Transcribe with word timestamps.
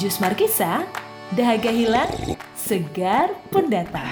Jus 0.00 0.16
Markisa, 0.24 0.88
dahaga 1.36 1.68
hilang, 1.68 2.08
segar 2.56 3.28
pendatang. 3.52 4.08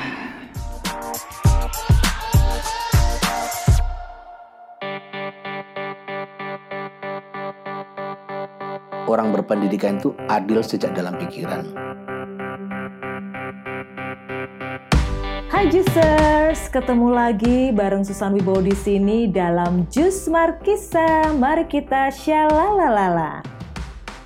Orang 9.09 9.33
berpendidikan 9.33 9.97
itu 9.97 10.13
adil 10.29 10.61
sejak 10.61 10.93
dalam 10.93 11.17
pikiran. 11.17 11.65
Hai 15.49 15.65
Jusers, 15.73 16.69
ketemu 16.69 17.09
lagi 17.09 17.73
bareng 17.73 18.05
Susan 18.05 18.37
Wibowo 18.37 18.61
di 18.61 18.77
sini 18.77 19.33
dalam 19.33 19.89
Jus 19.89 20.29
Markisa. 20.29 21.33
Mari 21.33 21.65
kita 21.73 22.13
shalalalala. 22.13 23.50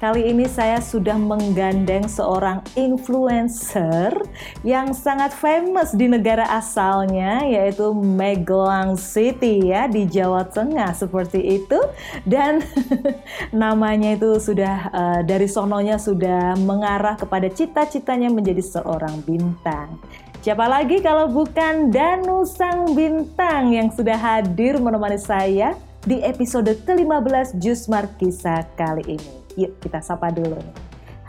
Kali 0.04 0.36
ini 0.36 0.44
saya 0.44 0.84
sudah 0.84 1.16
menggandeng 1.16 2.04
seorang 2.04 2.60
influencer 2.76 4.12
yang 4.60 4.92
sangat 4.92 5.32
famous 5.32 5.96
di 5.96 6.12
negara 6.12 6.44
asalnya 6.44 7.40
yaitu 7.48 7.88
Magelang 7.96 9.00
City 9.00 9.72
ya 9.72 9.88
di 9.88 10.04
Jawa 10.04 10.44
Tengah 10.44 10.92
seperti 10.92 11.56
itu 11.56 11.80
dan 12.28 12.60
namanya 13.64 14.12
itu 14.12 14.36
sudah 14.36 14.92
uh, 14.92 15.20
dari 15.24 15.48
sononya 15.48 15.96
sudah 15.96 16.52
mengarah 16.60 17.16
kepada 17.16 17.48
cita-citanya 17.48 18.28
menjadi 18.28 18.60
seorang 18.60 19.24
bintang. 19.24 19.96
Siapa 20.44 20.68
lagi 20.68 21.00
kalau 21.00 21.32
bukan 21.32 21.88
Danu 21.88 22.44
Sang 22.44 22.92
Bintang 22.92 23.72
yang 23.72 23.88
sudah 23.88 24.20
hadir 24.20 24.76
menemani 24.76 25.16
saya 25.16 25.72
di 26.04 26.20
episode 26.20 26.68
ke-15 26.84 27.56
Jus 27.56 27.88
Markisa 27.88 28.68
kali 28.76 29.16
ini. 29.16 29.43
Yuk 29.54 29.70
kita 29.78 30.02
sapa 30.02 30.34
dulu. 30.34 30.58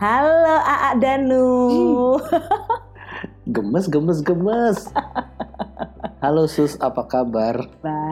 Halo 0.02 0.58
Aa 0.66 0.98
Danu. 0.98 2.18
Gemes, 3.46 3.86
gemes, 3.86 4.18
gemes. 4.26 4.90
Halo 6.26 6.50
Sus, 6.50 6.74
apa 6.82 7.06
kabar? 7.06 7.70
Baik, 7.78 8.05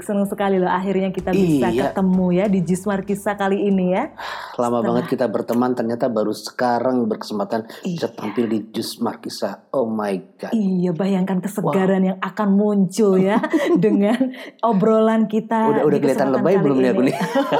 senang 0.00 0.24
sekali 0.24 0.56
loh 0.56 0.68
akhirnya 0.68 1.08
kita 1.08 1.30
bisa 1.30 1.66
Iya. 1.66 1.90
ketemu 1.90 2.26
ya 2.32 2.44
di 2.46 2.60
Jus 2.60 2.84
Markisa 2.84 3.34
kali 3.34 3.64
ini 3.64 3.90
ya. 3.90 4.10
Lama 4.54 4.78
Setelah- 4.78 4.82
banget 4.82 5.04
kita 5.08 5.26
berteman, 5.26 5.70
ternyata 5.72 6.06
baru 6.06 6.30
sekarang 6.30 7.04
berkesempatan 7.04 7.60
bisa 7.82 8.06
Iya. 8.06 8.14
tampil 8.14 8.44
di 8.46 8.58
Jus 8.70 8.98
Markisa. 8.98 9.66
Oh 9.70 9.84
my 9.84 10.14
God. 10.36 10.52
Iya, 10.52 10.90
bayangkan 10.90 11.38
kesegaran 11.38 12.02
yang 12.04 12.18
akan 12.18 12.48
muncul 12.50 13.16
ya 13.16 13.38
dengan 13.76 14.32
obrolan 14.60 15.26
kita. 15.26 15.70
Udah, 15.70 15.82
udah 15.84 15.98
kelihatan 15.98 16.30
lebay 16.30 16.56
belum 16.56 16.76
ini. 16.76 17.10
nih? 17.10 17.16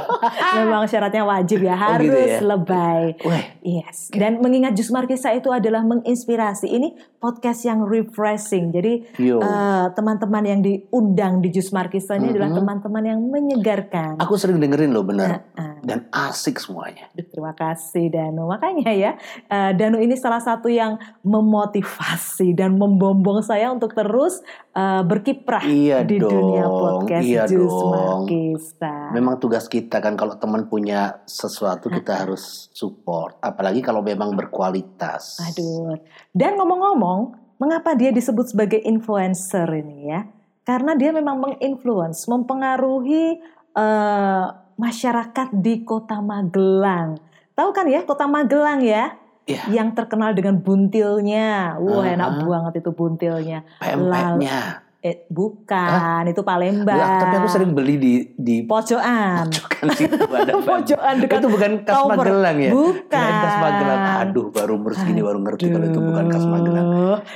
Memang 0.58 0.84
syaratnya 0.84 1.22
wajib 1.22 1.60
ya, 1.60 1.74
Oh, 1.74 1.80
harus 1.90 2.06
gitu 2.06 2.18
ya? 2.18 2.38
lebay. 2.40 3.02
Weh, 3.20 3.44
Yes, 3.64 4.12
dan 4.12 4.44
mengingat 4.44 4.76
Jus 4.76 4.92
Markisa 4.92 5.32
itu 5.32 5.48
adalah 5.48 5.80
menginspirasi. 5.82 6.68
Ini 6.68 6.88
podcast 7.16 7.64
yang 7.64 7.80
refreshing. 7.80 8.68
Jadi 8.68 9.08
eh, 9.16 9.86
teman-teman 9.90 10.44
yang 10.44 10.60
diundang 10.60 11.40
di 11.40 11.48
Jus 11.48 11.72
Markisa 11.72 12.14
ini 12.14 12.28
adalah 12.28 12.52
Mhm. 12.52 12.58
teman-teman 12.60 13.04
yang 13.06 13.20
menyegarkan. 13.24 14.20
Aku 14.20 14.36
sering 14.36 14.60
dengerin 14.60 14.92
loh 14.92 15.00
bener. 15.00 15.48
Ah, 15.56 15.72
Dan 15.80 16.08
asik 16.08 16.56
semuanya. 16.56 17.08
Terima 17.14 17.52
kasih 17.52 18.08
Danu. 18.08 18.48
Makanya 18.48 18.88
ya, 18.90 19.16
eh, 19.46 19.72
Danu 19.72 19.96
ini 19.96 20.12
salah 20.14 20.40
satu 20.40 20.68
yang 20.68 20.96
memotivasi 21.20 22.52
dan 22.52 22.76
membombong 22.76 23.40
saya 23.40 23.68
untuk 23.68 23.92
terus 23.92 24.44
eh, 24.72 25.02
berkiprah 25.02 25.62
Iya 25.62 26.02
di 26.02 26.18
dong, 26.18 26.28
dunia 26.28 26.66
podcast 26.66 27.22
iya 27.22 27.44
Jus 27.44 27.64
dong. 27.64 28.26
Markisa. 28.26 28.94
Memang 29.10 29.36
tugas 29.36 29.64
kita 29.66 29.98
kan 29.98 30.14
kalau 30.14 30.34
teman 30.34 30.66
punya 30.66 31.22
sesuatu 31.24 31.86
kita 31.88 32.26
harus 32.26 32.68
support. 32.72 33.36
Apalagi 33.54 33.80
kalau 33.80 34.02
memang 34.02 34.34
berkualitas. 34.34 35.38
Aduh. 35.38 35.94
Dan 36.34 36.58
ngomong-ngomong, 36.58 37.38
mengapa 37.62 37.94
dia 37.94 38.10
disebut 38.10 38.50
sebagai 38.50 38.82
influencer 38.82 39.70
ini 39.70 40.10
ya? 40.10 40.26
Karena 40.66 40.98
dia 40.98 41.14
memang 41.14 41.38
menginfluence, 41.38 42.26
mempengaruhi 42.26 43.38
eh, 43.74 44.46
masyarakat 44.74 45.48
di 45.54 45.86
Kota 45.86 46.18
Magelang. 46.18 47.18
Tahu 47.54 47.70
kan 47.70 47.86
ya 47.86 48.02
Kota 48.02 48.26
Magelang 48.26 48.82
ya? 48.82 49.14
Iya. 49.44 49.68
Yang 49.70 49.88
terkenal 50.02 50.32
dengan 50.32 50.58
buntilnya. 50.58 51.76
Wah, 51.78 52.00
Ah. 52.02 52.16
enak 52.16 52.30
banget 52.48 52.72
itu 52.80 52.90
buntilnya. 52.96 53.60
Pempeknya. 53.76 54.83
Eh, 55.04 55.28
bukan, 55.28 56.24
itu 56.24 56.40
Palembang. 56.40 56.96
Lah, 56.96 57.20
tapi 57.20 57.36
aku 57.36 57.48
sering 57.52 57.76
beli 57.76 58.00
di 58.00 58.12
di 58.40 58.64
pojokan. 58.64 59.52
pojokan 59.52 59.86
situ 59.92 60.16
ada. 60.16 60.52
Pojokan 60.64 61.14
dekat 61.20 61.44
Itu 61.44 61.48
bukan 61.52 61.72
khas 61.84 61.92
Tower. 61.92 62.16
Magelang 62.16 62.56
ya? 62.56 62.70
Bukan. 62.72 63.12
Kirain 63.12 63.36
khas 63.36 63.56
Magelang. 63.60 64.00
Aduh, 64.24 64.46
baru 64.48 64.80
umur 64.80 64.96
segini 64.96 65.20
baru 65.20 65.44
ngerti 65.44 65.68
kalau 65.68 65.86
itu 65.86 66.00
bukan 66.00 66.24
khas 66.32 66.46
Magelang. 66.48 66.86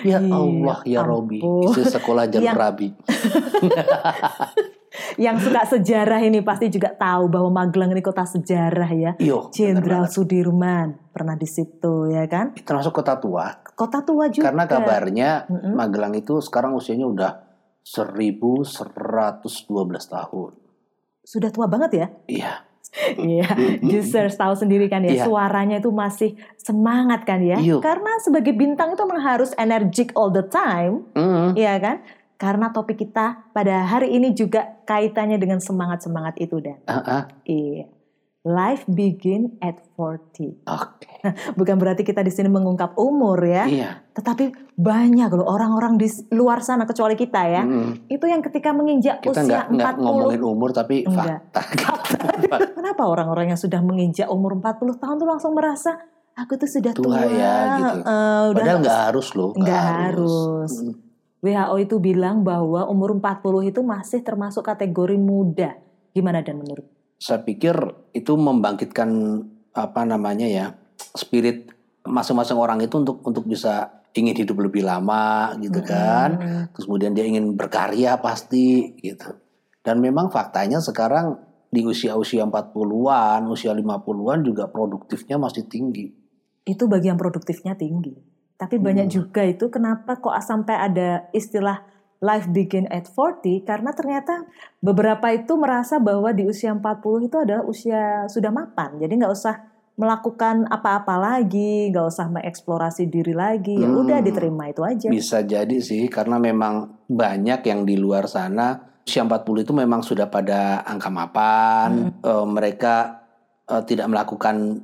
Ya 0.00 0.16
Iya, 0.16 0.32
Allah, 0.32 0.78
ya 0.88 1.00
Robi. 1.04 1.44
Itu 1.44 1.80
sekolah 1.84 2.24
jam 2.26 2.40
Yang- 2.40 2.56
Rabi. 2.56 2.88
Yang 5.20 5.36
suka 5.46 5.62
sejarah 5.68 6.20
ini 6.24 6.40
pasti 6.40 6.72
juga 6.72 6.90
tahu 6.90 7.28
bahwa 7.28 7.52
Magelang 7.52 7.92
ini 7.92 8.00
kota 8.00 8.24
sejarah 8.24 8.90
ya. 8.90 9.12
Bener 9.14 9.52
Jenderal. 9.52 10.08
Sudirman 10.08 10.96
pernah 11.12 11.36
di 11.36 11.44
situ 11.44 12.08
ya 12.08 12.24
kan. 12.24 12.56
termasuk 12.56 12.96
kota 12.96 13.20
tua. 13.20 13.60
Kota 13.76 14.00
tua 14.00 14.32
juga. 14.32 14.48
Karena 14.48 14.64
kabarnya 14.64 15.44
Mm-mm. 15.46 15.76
Magelang 15.76 16.16
itu 16.16 16.40
sekarang 16.40 16.72
usianya 16.72 17.04
udah 17.04 17.32
1112 17.88 19.08
tahun. 20.04 20.52
Sudah 21.24 21.48
tua 21.48 21.66
banget 21.66 21.90
ya. 21.96 22.06
Iya. 22.28 22.52
Iya, 23.20 23.44
Jusers 23.84 24.40
tahu 24.40 24.56
sendiri 24.56 24.88
kan 24.88 25.04
ya, 25.04 25.12
Iya. 25.12 25.24
suaranya 25.28 25.76
itu 25.76 25.92
masih 25.92 26.40
semangat 26.56 27.28
kan 27.28 27.44
ya. 27.44 27.60
Iya. 27.60 27.84
Karena 27.84 28.16
sebagai 28.16 28.56
bintang 28.56 28.96
itu 28.96 29.04
memang 29.04 29.20
harus 29.20 29.52
energik 29.60 30.08
all 30.16 30.32
the 30.32 30.40
time, 30.48 31.04
Mm. 31.12 31.52
Iya 31.52 31.76
kan? 31.84 31.96
Karena 32.40 32.72
topik 32.72 32.96
kita 32.96 33.52
pada 33.52 33.84
hari 33.84 34.16
ini 34.16 34.32
juga 34.32 34.80
kaitannya 34.88 35.36
dengan 35.36 35.60
semangat-semangat 35.60 36.40
itu 36.40 36.64
dan 36.64 36.80
Ah, 36.88 37.04
ah. 37.04 37.22
iya. 37.44 37.92
Life 38.42 38.86
begin 38.86 39.58
at 39.58 39.82
40. 39.98 40.62
Oke. 40.62 41.10
Bukan 41.58 41.74
berarti 41.74 42.06
kita 42.06 42.22
di 42.22 42.30
sini 42.30 42.46
mengungkap 42.46 42.94
umur 42.94 43.34
ya, 43.42 43.66
Iya. 43.66 43.90
tetapi 44.14 44.54
banyak 44.72 45.26
loh 45.34 45.42
orang-orang 45.44 45.98
di 45.98 46.06
luar 46.30 46.62
sana 46.62 46.86
kecuali 46.86 47.18
kita 47.18 47.42
ya. 47.44 47.66
Mm. 47.66 48.06
Itu 48.06 48.30
yang 48.30 48.38
ketika 48.38 48.70
menginjak 48.70 49.18
Kita 49.20 49.42
usia 49.42 49.42
nggak 49.42 49.64
nggak 49.74 49.92
40. 49.98 50.04
ngomongin 50.06 50.42
umur 50.46 50.70
tapi 50.70 51.02
Enggak. 51.02 51.50
fakta. 51.50 51.60
Kenapa 52.78 53.02
orang-orang 53.10 53.52
yang 53.52 53.60
sudah 53.60 53.82
menginjak 53.82 54.30
umur 54.30 54.54
40 54.54 54.96
tahun 54.96 55.16
tuh 55.18 55.28
langsung 55.28 55.52
merasa 55.58 55.98
aku 56.32 56.54
tuh 56.54 56.70
sudah 56.70 56.94
tua, 56.94 57.18
Tua 57.18 57.26
ya, 57.26 57.54
gitu. 57.74 57.98
eh, 58.06 58.42
udah 58.54 58.62
Padahal 58.62 58.78
nggak 58.78 59.00
harus 59.10 59.28
loh. 59.34 59.50
Nggak 59.58 59.82
harus. 59.82 60.72
Mm. 60.78 60.94
WHO 61.38 61.74
itu 61.78 61.96
bilang 61.98 62.42
bahwa 62.42 62.86
umur 62.86 63.14
40 63.14 63.66
itu 63.66 63.82
masih 63.82 64.22
termasuk 64.22 64.62
kategori 64.62 65.18
muda. 65.18 65.74
Gimana 66.10 66.42
dan 66.42 66.62
menurut? 66.62 66.86
Saya 67.18 67.42
pikir 67.42 67.74
itu 68.14 68.32
membangkitkan 68.38 69.10
apa 69.74 70.02
namanya 70.06 70.46
ya 70.46 70.74
spirit 71.14 71.70
masing-masing 72.06 72.56
orang 72.56 72.78
itu 72.80 72.94
untuk 72.98 73.20
untuk 73.26 73.44
bisa 73.44 74.02
ingin 74.16 74.34
hidup 74.34 74.58
lebih 74.58 74.86
lama 74.86 75.54
gitu 75.60 75.82
kan. 75.84 76.38
Mm-mm. 76.38 76.62
Terus 76.74 76.84
kemudian 76.88 77.12
dia 77.12 77.26
ingin 77.26 77.54
berkarya 77.54 78.18
pasti 78.18 78.96
gitu. 79.02 79.34
Dan 79.82 80.02
memang 80.02 80.30
faktanya 80.32 80.82
sekarang 80.82 81.38
di 81.68 81.84
usia-usia 81.84 82.48
40-an, 82.48 83.44
usia 83.52 83.76
50-an 83.76 84.40
juga 84.40 84.72
produktifnya 84.72 85.36
masih 85.36 85.68
tinggi. 85.68 86.08
Itu 86.64 86.88
bagian 86.88 87.20
produktifnya 87.20 87.76
tinggi. 87.76 88.16
Tapi 88.58 88.80
banyak 88.80 89.06
Hmm. 89.06 89.14
juga 89.22 89.46
itu 89.46 89.70
kenapa 89.70 90.18
kok 90.18 90.34
sampai 90.42 90.74
ada 90.74 91.30
istilah 91.30 91.84
life 92.18 92.46
begin 92.48 92.86
at 92.88 93.06
40 93.06 93.62
karena 93.62 93.90
ternyata 93.90 94.42
beberapa 94.76 95.30
itu 95.30 95.54
merasa 95.54 95.98
bahwa 95.98 96.30
di 96.30 96.44
usia 96.44 96.70
40 96.70 96.82
itu 97.22 97.36
adalah 97.36 97.62
usia 97.62 98.02
sudah 98.26 98.50
mapan. 98.50 98.98
Jadi 98.98 99.12
nggak 99.16 99.30
usah 99.32 99.54
melakukan 99.94 100.62
apa-apa 100.64 101.14
lagi, 101.14 101.90
nggak 101.90 102.06
usah 102.06 102.26
mengeksplorasi 102.28 103.06
diri 103.06 103.32
lagi. 103.32 103.74
Ya 103.76 103.86
Hmm. 103.86 103.98
udah 104.00 104.18
diterima 104.20 104.66
itu 104.66 104.82
aja. 104.82 105.08
Bisa 105.08 105.42
jadi 105.42 105.78
sih 105.78 106.06
karena 106.06 106.38
memang 106.38 107.02
banyak 107.04 107.60
yang 107.62 107.82
di 107.82 107.94
luar 107.94 108.26
sana 108.26 108.78
usia 109.02 109.22
40 109.22 109.62
itu 109.62 109.72
memang 109.72 110.00
sudah 110.00 110.26
pada 110.26 110.82
angka 110.82 111.08
mapan. 111.08 112.14
Eh, 112.14 112.46
mereka 112.46 113.22
eh, 113.64 113.82
tidak 113.84 114.06
melakukan 114.06 114.80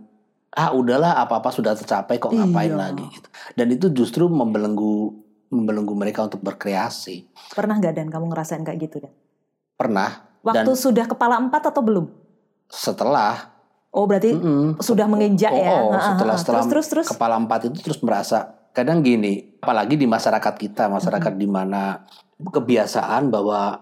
ah 0.51 0.71
udahlah 0.71 1.19
apa-apa 1.19 1.51
sudah 1.51 1.75
tercapai 1.75 2.15
kok 2.17 2.31
ngapain 2.31 2.71
Iya. 2.71 2.79
lagi 2.81 3.03
gitu. 3.09 3.27
Dan 3.55 3.67
itu 3.71 3.87
justru 3.91 4.29
membelenggu 4.29 5.24
membelenggu 5.55 5.95
mereka 5.95 6.21
untuk 6.23 6.43
berkreasi. 6.43 7.31
Pernah 7.49 7.79
nggak 7.79 7.95
dan 7.95 8.09
kamu 8.09 8.27
ngerasain 8.29 8.61
kayak 8.61 8.79
gitu 8.83 8.97
dan? 9.01 9.13
Pernah 9.75 10.11
Waktu 10.43 10.69
Dan- 10.69 10.77
sudah 10.77 11.07
kepala 11.07 11.39
empat 11.39 11.71
atau 11.71 11.81
belum? 11.81 12.07
setelah 12.67 13.55
Oh 13.89 14.05
berarti 14.05 14.35
mm-mm, 14.35 14.83
sudah 14.83 15.07
menginjak 15.07 15.49
Oh, 15.49 15.57
ya? 15.57 15.71
oh, 15.71 15.95
setelah 15.95 16.35
setelah 16.35 16.63
terus 16.67 16.91
terus 16.91 17.07
terus. 17.07 17.07
kepala 17.09 17.39
empat 17.39 17.71
itu 17.71 17.79
terus 17.81 18.03
merasa 18.03 18.51
kadang 18.75 19.01
gini, 19.01 19.55
apalagi 19.57 19.95
di 19.95 20.03
masyarakat 20.03 20.55
kita, 20.59 20.91
masyarakat 20.91 21.33
di 21.33 21.47
mana 21.47 22.03
kebiasaan 22.37 23.31
bahwa 23.31 23.79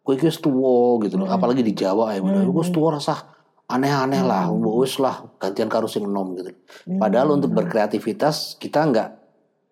gue 0.00 0.14
iki 0.14 0.28
wis 0.28 0.36
tuwa 0.36 1.00
gitu 1.00 1.16
loh, 1.16 1.24
Mm-mm. 1.24 1.34
apalagi 1.34 1.64
di 1.64 1.72
Jawa 1.72 2.12
ya, 2.12 2.20
mm 2.20 2.28
Mm-mm. 2.28 2.52
gue 2.52 2.60
wis 2.60 2.68
tuwa 2.68 2.92
rasah 2.94 3.24
aneh-aneh 3.64 4.20
lah, 4.20 4.52
Hmm. 4.52 4.60
wes 4.76 5.00
lah 5.00 5.24
gantian 5.40 5.72
karo 5.72 5.88
sing 5.88 6.04
enom 6.04 6.36
gitu. 6.36 6.52
Hmm. 6.84 7.00
Padahal 7.00 7.32
untuk 7.32 7.48
berkreativitas 7.50 8.60
kita 8.60 8.84
nggak 8.84 9.08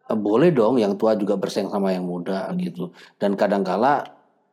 boleh 0.08 0.50
dong 0.50 0.76
yang 0.76 0.94
tua 0.94 1.14
juga 1.14 1.34
bersaing 1.34 1.68
sama 1.68 1.90
yang 1.90 2.04
muda 2.04 2.50
Hmm. 2.50 2.58
gitu. 2.58 2.90
Dan 3.16 3.34
kadangkala 3.34 4.04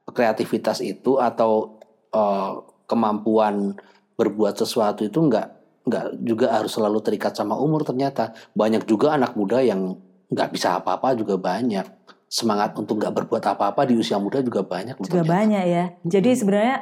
kreativitas 0.07 0.79
itu 0.79 1.17
atau 1.17 1.77
eh, 2.09 2.51
kemampuan 2.89 3.77
berbuat 4.17 4.57
sesuatu 4.57 5.05
itu 5.05 5.21
nggak 5.21 5.47
nggak 5.85 6.05
juga 6.21 6.57
harus 6.57 6.73
selalu 6.73 6.99
terikat 6.99 7.33
sama 7.33 7.53
umur 7.53 7.85
ternyata 7.85 8.33
banyak 8.51 8.83
juga 8.83 9.13
anak 9.13 9.37
muda 9.37 9.61
yang 9.61 9.93
nggak 10.27 10.49
bisa 10.49 10.77
apa-apa 10.77 11.13
juga 11.13 11.37
banyak 11.37 11.85
semangat 12.25 12.73
untuk 12.73 12.97
nggak 12.97 13.13
berbuat 13.13 13.41
apa-apa 13.41 13.85
di 13.85 13.93
usia 13.93 14.17
muda 14.17 14.41
juga 14.41 14.61
banyak 14.61 14.97
juga 14.97 15.21
ternyata. 15.21 15.29
banyak 15.29 15.63
ya. 15.65 15.83
Jadi 16.01 16.29
Hmm. 16.29 16.39
sebenarnya 16.41 16.77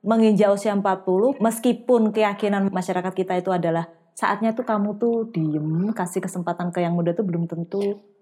menginjak 0.00 0.50
usia 0.50 0.72
40 0.72 1.34
meskipun 1.38 2.10
keyakinan 2.10 2.70
masyarakat 2.70 3.12
kita 3.12 3.36
itu 3.36 3.50
adalah 3.50 3.90
saatnya 4.20 4.52
tuh 4.52 4.68
kamu 4.68 5.00
tuh 5.00 5.32
diem 5.32 5.88
kasih 5.96 6.20
kesempatan 6.20 6.68
ke 6.68 6.84
yang 6.84 6.92
muda 6.92 7.16
tuh 7.16 7.24
belum 7.24 7.48
tentu 7.48 7.80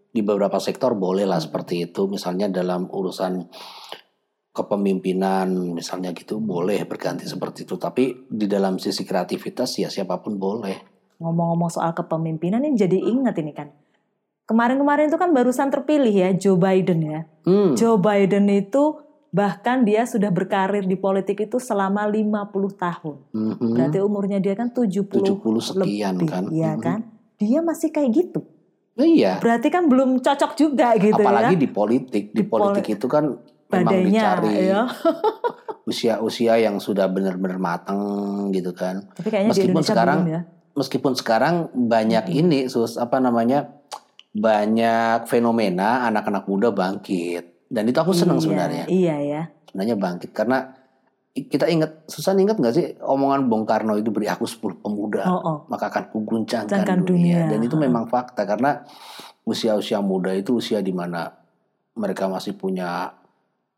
di 0.08 0.22
beberapa 0.22 0.62
sektor 0.62 0.94
boleh 0.94 1.26
lah 1.26 1.42
seperti 1.42 1.90
itu 1.90 2.06
misalnya 2.06 2.46
dalam 2.46 2.86
urusan 2.86 3.50
kepemimpinan 4.54 5.74
misalnya 5.74 6.14
gitu 6.14 6.38
boleh 6.38 6.86
berganti 6.86 7.26
seperti 7.26 7.66
itu 7.66 7.74
tapi 7.74 8.30
di 8.30 8.46
dalam 8.46 8.78
sisi 8.78 9.02
kreativitas 9.02 9.82
ya 9.82 9.90
siapa 9.90 10.22
pun 10.22 10.38
boleh 10.38 10.98
ngomong-ngomong 11.18 11.70
soal 11.70 11.90
kepemimpinan 11.94 12.62
ini 12.62 12.78
jadi 12.78 12.98
ingat 12.98 13.34
ini 13.42 13.52
kan. 13.52 13.68
Kemarin-kemarin 14.48 15.12
itu 15.12 15.20
kan 15.20 15.36
barusan 15.36 15.68
terpilih 15.68 16.14
ya 16.14 16.30
Joe 16.32 16.56
Biden 16.56 17.04
ya. 17.04 17.20
hmm. 17.44 17.76
Joe 17.76 18.00
Biden 18.00 18.48
itu 18.48 18.96
bahkan 19.28 19.82
dia 19.82 20.02
sudah 20.02 20.28
berkarir 20.28 20.82
di 20.82 20.94
politik 20.94 21.38
itu 21.40 21.56
selama 21.56 22.04
50 22.04 22.48
tahun. 22.72 23.16
Mhm. 23.30 23.68
Berarti 23.70 23.98
umurnya 23.98 24.38
dia 24.38 24.52
kan 24.52 24.68
70, 24.68 25.20
70 25.38 25.60
sekian 25.60 26.16
lebih, 26.16 26.26
kan 26.26 26.42
Iya 26.48 26.72
Mhm. 26.72 26.80
kan? 26.80 26.98
Dia 27.36 27.60
masih 27.60 27.88
kayak 27.88 28.10
gitu. 28.12 28.40
iya 28.96 29.38
Berarti 29.38 29.68
kan 29.68 29.86
belum 29.86 30.18
cocok 30.18 30.52
juga 30.54 30.90
gitu 30.96 31.14
apalagi 31.16 31.54
ya. 31.54 31.60
di 31.60 31.68
politik 31.68 32.24
di 32.28 32.34
Di 32.34 32.42
pol- 32.42 32.66
politik 32.66 32.98
itu 32.98 33.06
kan 33.06 33.30
memang 33.68 33.94
dicari 34.02 34.66
ya. 34.66 34.90
usia-usia 35.84 36.58
yang 36.58 36.76
sudah 36.76 37.06
benar-benar 37.06 37.56
matang 37.56 38.00
gitu 38.50 38.72
kan 38.72 39.06
Tapi 39.14 39.28
kayaknya 39.28 39.46
di 39.46 39.52
Meskipun 39.54 39.70
Indonesia 39.72 39.92
sekarang 39.94 40.18
belum 40.18 40.34
ya. 40.34 40.40
meskipun 40.74 41.12
sekarang 41.14 41.54
banyak 41.72 42.24
Mhm. 42.26 42.34
ini 42.36 42.58
sus 42.66 42.96
apa 42.96 43.16
namanya 43.18 43.70
banyak 44.30 45.24
fenomena 45.24 46.02
anak-anak 46.04 46.44
muda 46.44 46.68
bangkit 46.68 47.54
dan 47.68 47.84
itu 47.84 47.96
aku 47.96 48.12
senang 48.12 48.36
Iya, 48.36 48.44
sebenarnya 48.44 48.84
Iya 48.88 49.16
ya. 49.20 49.42
sebenarnya 49.64 49.96
bangkit 49.96 50.30
karena 50.32 50.72
kita 51.30 51.68
ingat 51.68 52.02
Susan 52.04 52.34
ingat 52.34 52.58
nggak 52.58 52.74
sih 52.74 52.86
omongan 52.98 53.46
Bung 53.46 53.62
Karno 53.62 53.94
itu 53.94 54.10
beri 54.10 54.26
aku 54.26 54.42
10 54.42 54.80
pemuda 54.80 55.22
Oh, 55.24 55.38
oh. 55.38 55.56
maka 55.66 55.86
akan 55.86 56.10
kuguncangkan 56.10 56.66
Guncangkan 56.66 56.98
dunia. 57.00 57.46
dunia. 57.46 57.48
dan 57.48 57.60
itu 57.62 57.76
memang 57.76 58.04
fakta 58.04 58.42
karena 58.42 58.82
usia-usia 59.44 60.00
muda 60.00 60.32
itu 60.32 60.56
usia 60.56 60.80
di 60.80 60.90
mana 60.90 61.30
mereka 61.94 62.26
masih 62.26 62.52
punya 62.52 63.14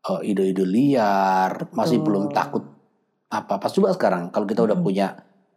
eh, 0.01 0.21
ide-ide 0.25 0.65
liar 0.65 1.53
Betul. 1.61 1.75
masih 1.75 1.97
belum 2.01 2.31
takut 2.31 2.65
apa 3.27 3.55
pas 3.55 3.69
coba 3.69 3.93
sekarang 3.93 4.27
kalau 4.29 4.43
kita 4.43 4.59
udah 4.59 4.73
Mm-mm. 4.73 4.83
punya 4.83 5.07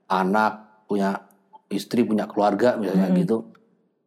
anak 0.07 0.85
punya 0.85 1.25
istri 1.67 2.05
punya 2.05 2.29
keluarga 2.29 2.77
misalnya 2.77 3.09
Mm-mm. 3.09 3.21
gitu 3.21 3.37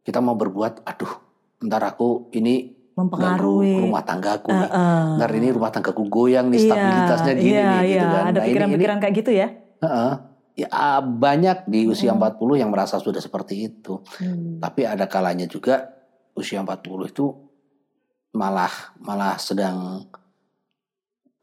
kita 0.04 0.22
mau 0.22 0.38
berbuat 0.38 0.86
aduh 0.86 1.14
ntar 1.60 1.82
aku 1.84 2.30
ini 2.32 2.77
Mempengaruhi. 2.98 3.78
rumah 3.80 4.02
tanggaku 4.02 4.50
nih 4.50 4.68
Heeh. 4.68 5.06
ntar 5.16 5.30
ini 5.32 5.48
rumah 5.54 5.70
tanggaku 5.70 6.04
goyang 6.04 6.50
nih 6.50 6.58
Iya, 6.58 6.66
stabilitasnya 6.68 7.34
gini 7.36 7.52
iya, 7.54 7.70
nih 7.70 7.82
gitu 7.86 7.94
iya. 7.96 8.10
kan 8.10 8.24
Ada 8.26 8.34
Nah, 8.34 8.44
pikiran-pikiran 8.44 8.98
kayak 8.98 9.16
gitu 9.16 9.32
ya. 9.32 9.48
Heeh. 9.78 10.14
Ya 10.58 10.68
ah, 10.68 11.00
banyak 11.00 11.58
di 11.66 11.86
usia 11.86 12.10
Mm. 12.10 12.18
40 12.18 12.58
yang 12.58 12.70
merasa 12.70 12.98
sudah 12.98 13.22
seperti 13.22 13.70
itu. 13.70 14.02
Hmm. 14.18 14.58
Tapi 14.58 14.82
ada 14.84 15.06
kalanya 15.06 15.46
juga 15.46 15.94
usia 16.34 16.58
40 16.58 16.82
itu 17.06 17.30
malah 18.34 18.74
malah 18.98 19.38
sedang 19.38 20.10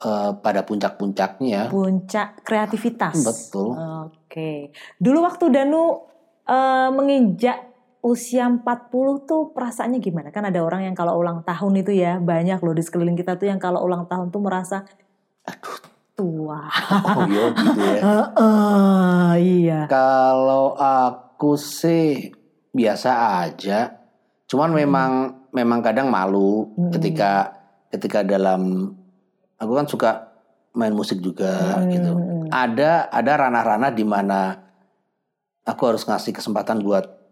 eh, 0.01 0.33
pada 0.37 0.61
puncak-puncaknya. 0.61 1.71
Puncak 1.71 2.43
kreativitas. 2.43 3.15
Betul. 3.17 3.79
Oke. 4.05 4.75
Dulu 4.97 5.19
waktu 5.23 5.47
Danu 5.49 6.03
eh, 6.45 6.89
menginjak 6.91 7.71
usia 8.05 8.45
40 8.45 9.25
tuh 9.25 9.57
perasaannya 9.57 9.97
gimana? 9.99 10.29
Kan 10.29 10.45
ada 10.45 10.61
orang 10.61 10.85
yang 10.85 10.93
kalau 10.93 11.17
ulang 11.17 11.41
tahun 11.41 11.81
itu 11.81 11.97
ya 11.97 12.21
banyak 12.21 12.61
loh 12.61 12.77
di 12.77 12.85
sekeliling 12.85 13.17
kita 13.17 13.41
tuh 13.41 13.49
yang 13.49 13.57
kalau 13.57 13.81
ulang 13.81 14.05
tahun 14.05 14.29
tuh 14.29 14.45
merasa 14.45 14.85
Aduh, 15.49 15.81
tua. 16.13 16.69
oh 16.69 17.25
iya 17.33 17.45
gitu 17.57 17.81
ya. 17.81 18.01
Heeh, 18.05 19.29
iya. 19.41 19.81
Kalau 19.89 20.77
aku 20.77 21.57
sih 21.57 22.29
biasa 22.71 23.11
aja. 23.49 23.97
Cuman 24.45 24.77
Hmm. 24.77 24.79
memang 24.85 25.11
memang 25.57 25.81
kadang 25.81 26.13
malu 26.13 26.69
Hmm. 26.77 26.93
ketika 26.93 27.57
ketika 27.89 28.21
dalam 28.21 28.93
aku 29.57 29.73
kan 29.73 29.89
suka 29.89 30.11
main 30.77 30.93
musik 30.93 31.25
juga 31.25 31.81
Hmm, 31.81 31.89
gitu. 31.89 32.11
hmm. 32.13 32.53
Ada 32.53 33.09
ada 33.09 33.33
ranah-ranah 33.49 33.91
di 33.91 34.05
mana 34.05 34.61
aku 35.65 35.83
harus 35.89 36.05
ngasih 36.05 36.37
kesempatan 36.37 36.85
buat 36.85 37.24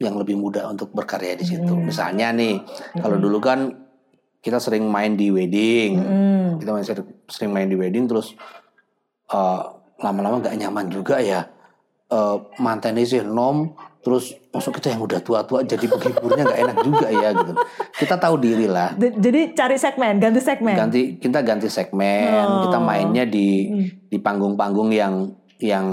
yang 0.00 0.16
lebih 0.16 0.34
muda 0.34 0.64
untuk 0.64 0.90
berkarya 0.90 1.36
di 1.36 1.44
situ. 1.44 1.68
Hmm. 1.68 1.84
Misalnya 1.84 2.32
nih, 2.32 2.64
kalau 2.96 3.20
Hmm. 3.20 3.24
dulu 3.28 3.38
kan 3.38 3.58
kita 4.40 4.56
sering 4.56 4.88
main 4.88 5.12
di 5.14 5.28
wedding. 5.28 6.00
Hmm. 6.00 6.48
Kita 6.56 6.72
main 6.72 6.84
sering 7.28 7.52
main 7.52 7.68
di 7.68 7.76
wedding 7.76 8.08
terus 8.08 8.32
eh, 9.30 9.62
lama-lama 10.00 10.42
nggak 10.42 10.56
nyaman 10.58 10.88
juga 10.88 11.20
ya. 11.20 11.46
Eh, 12.10 12.36
mantannya 12.58 13.06
sih 13.06 13.22
nom 13.22 13.76
terus 14.00 14.32
masuk 14.50 14.80
kita 14.80 14.96
yang 14.96 15.04
udah 15.04 15.20
tua-tua 15.20 15.60
jadi 15.62 15.84
penghiburnya 15.86 16.48
nggak 16.48 16.60
enak 16.66 16.76
juga 16.82 17.06
ya 17.06 17.28
gitu. 17.30 17.52
Kita 17.94 18.16
tahu 18.16 18.40
diri 18.40 18.66
lah. 18.66 18.96
Jadi 18.96 19.52
cari 19.52 19.76
segmen, 19.76 20.16
ganti 20.18 20.40
segmen. 20.40 20.74
Ganti 20.74 21.20
kita 21.20 21.44
ganti 21.44 21.68
segmen, 21.68 22.42
Oh. 22.42 22.64
kita 22.66 22.80
mainnya 22.80 23.22
di 23.22 23.68
Hmm. 23.68 23.86
di 24.08 24.16
panggung-panggung 24.18 24.90
yang 24.90 25.30
yang 25.60 25.86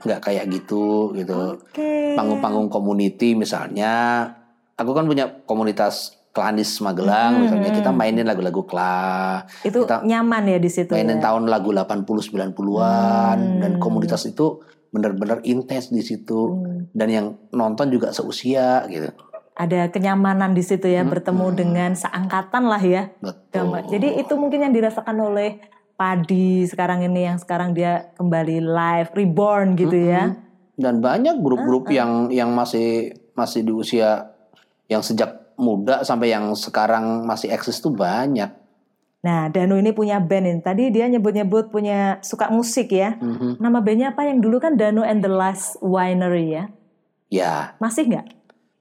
nggak 0.00 0.20
kayak 0.22 0.44
gitu 0.48 1.12
gitu. 1.12 1.58
Oke. 1.58 2.14
Panggung-panggung 2.14 2.68
community 2.68 3.32
misalnya. 3.32 4.24
Aku 4.76 4.92
kan 4.92 5.04
punya 5.04 5.42
komunitas 5.48 6.16
Klanis 6.30 6.84
Magelang 6.84 7.32
Hmm, 7.32 7.42
misalnya 7.48 7.72
kita 7.72 7.90
mainin 7.90 8.28
lagu-lagu 8.28 8.68
Kla, 8.68 9.40
Itu 9.64 9.88
kita 9.88 10.04
nyaman 10.04 10.44
ya 10.44 10.60
di 10.60 10.68
situ. 10.68 10.92
mainin 10.92 11.16
ya? 11.16 11.32
tahun 11.32 11.48
lagu 11.48 11.72
80 11.72 12.20
90-an 12.20 13.38
Hmm. 13.40 13.60
dan 13.64 13.72
komunitas 13.80 14.28
itu 14.28 14.60
benar-benar 14.92 15.40
intens 15.42 15.88
di 15.88 16.04
situ 16.04 16.52
Hmm. 16.52 16.92
dan 16.92 17.08
yang 17.08 17.26
nonton 17.50 17.88
juga 17.88 18.12
seusia 18.12 18.84
gitu. 18.86 19.08
Ada 19.56 19.88
kenyamanan 19.88 20.52
di 20.52 20.60
situ 20.60 20.84
ya 20.84 21.00
Hmm, 21.00 21.08
bertemu 21.08 21.46
hmm. 21.48 21.56
dengan 21.56 21.90
seangkatan 21.96 22.68
lah 22.68 22.82
ya. 22.84 23.08
Betul. 23.16 23.72
Gambar. 23.72 23.88
Jadi 23.88 24.20
itu 24.20 24.32
mungkin 24.36 24.60
yang 24.60 24.74
dirasakan 24.76 25.16
oleh 25.16 25.56
Padi 25.96 26.68
sekarang 26.68 27.00
ini 27.02 27.24
yang 27.24 27.40
sekarang 27.40 27.72
dia 27.72 28.12
kembali 28.14 28.60
live 28.60 29.10
reborn 29.16 29.72
gitu 29.74 29.96
ya. 29.96 30.30
Mm-mm. 30.30 30.44
Dan 30.76 31.00
banyak 31.00 31.40
grup-grup 31.40 31.88
yang 31.88 32.28
yang 32.28 32.52
masih 32.52 33.16
masih 33.32 33.64
di 33.64 33.72
usia 33.72 34.28
yang 34.86 35.00
sejak 35.00 35.56
muda 35.56 36.04
sampai 36.04 36.36
yang 36.36 36.52
sekarang 36.52 37.24
masih 37.24 37.48
eksis 37.48 37.80
tuh 37.80 37.96
banyak. 37.96 38.52
Nah, 39.24 39.48
Danu 39.48 39.74
ini 39.74 39.90
punya 39.90 40.20
band 40.20 40.46
ini. 40.46 40.60
Tadi 40.60 40.92
dia 40.92 41.08
nyebut-nyebut 41.08 41.72
punya 41.72 42.20
suka 42.20 42.46
musik 42.46 42.92
ya. 42.92 43.16
Mhm. 43.16 43.56
Nama 43.58 43.78
bandnya 43.80 44.12
apa 44.12 44.22
yang 44.22 44.38
dulu 44.38 44.60
kan 44.60 44.76
Danu 44.76 45.00
and 45.00 45.18
the 45.18 45.32
Last 45.32 45.80
Winery 45.80 46.52
ya. 46.52 46.64
Ya, 47.26 47.74
Masih 47.82 48.06
nggak? 48.06 48.36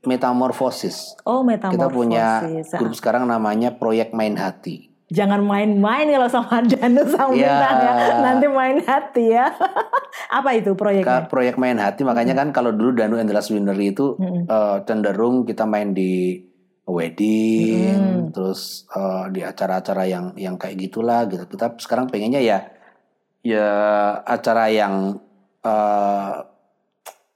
metamorfosis. 0.05 1.17
Oh, 1.25 1.41
Kita 1.41 1.65
Metamorphosis. 1.73 1.97
punya 1.97 2.25
Ah. 2.45 2.77
grup 2.77 2.93
sekarang 2.93 3.25
namanya 3.25 3.73
Proyek 3.73 4.13
Main 4.13 4.37
Hati. 4.37 4.93
Jangan 5.15 5.39
main-main 5.39 6.11
kalau 6.11 6.27
sama 6.27 6.59
Danu 6.61 7.07
sang 7.07 7.31
Ya. 7.31 7.55
bintang 7.55 7.77
ya. 7.79 7.93
Nanti 8.19 8.45
main 8.45 8.77
hati 8.83 9.25
ya. 9.31 9.47
apa 10.37 10.49
itu 10.53 10.75
proyeknya? 10.75 11.25
Proyek 11.25 11.55
Main 11.55 11.79
Hati 11.79 12.03
makanya 12.03 12.35
kan 12.35 12.51
kalau 12.51 12.75
dulu 12.75 12.91
Danu 12.91 13.15
and 13.15 13.25
the 13.25 13.35
Last 13.35 13.49
Winery 13.49 13.95
itu 13.95 14.19
Mm-mm. 14.19 14.43
eh, 14.45 14.77
cenderung 14.83 15.47
kita 15.47 15.63
main 15.63 15.95
di 15.95 16.43
wedding, 16.85 18.29
Mm. 18.29 18.35
terus 18.35 18.85
eh, 18.91 19.25
di 19.31 19.41
acara-acara 19.41 20.03
yang 20.05 20.25
yang 20.35 20.55
kayak 20.55 20.77
gitulah 20.79 21.25
gitu. 21.25 21.47
Kita 21.47 21.73
sekarang 21.77 22.07
pengennya 22.07 22.39
ya 22.39 22.59
ya 23.41 23.67
acara 24.21 24.67
yang 24.67 25.19
eh, 25.61 26.33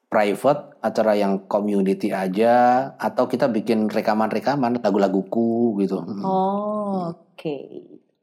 private, 0.10 0.82
acara 0.82 1.14
yang 1.14 1.46
community 1.46 2.10
aja, 2.10 2.90
atau 2.98 3.30
kita 3.30 3.46
bikin 3.46 3.88
rekaman-rekaman 3.88 4.82
lagu-laguku 4.82 5.78
gitu. 5.86 6.02
Mm. 6.02 6.26
Oh, 6.26 7.14
oke. 7.14 7.56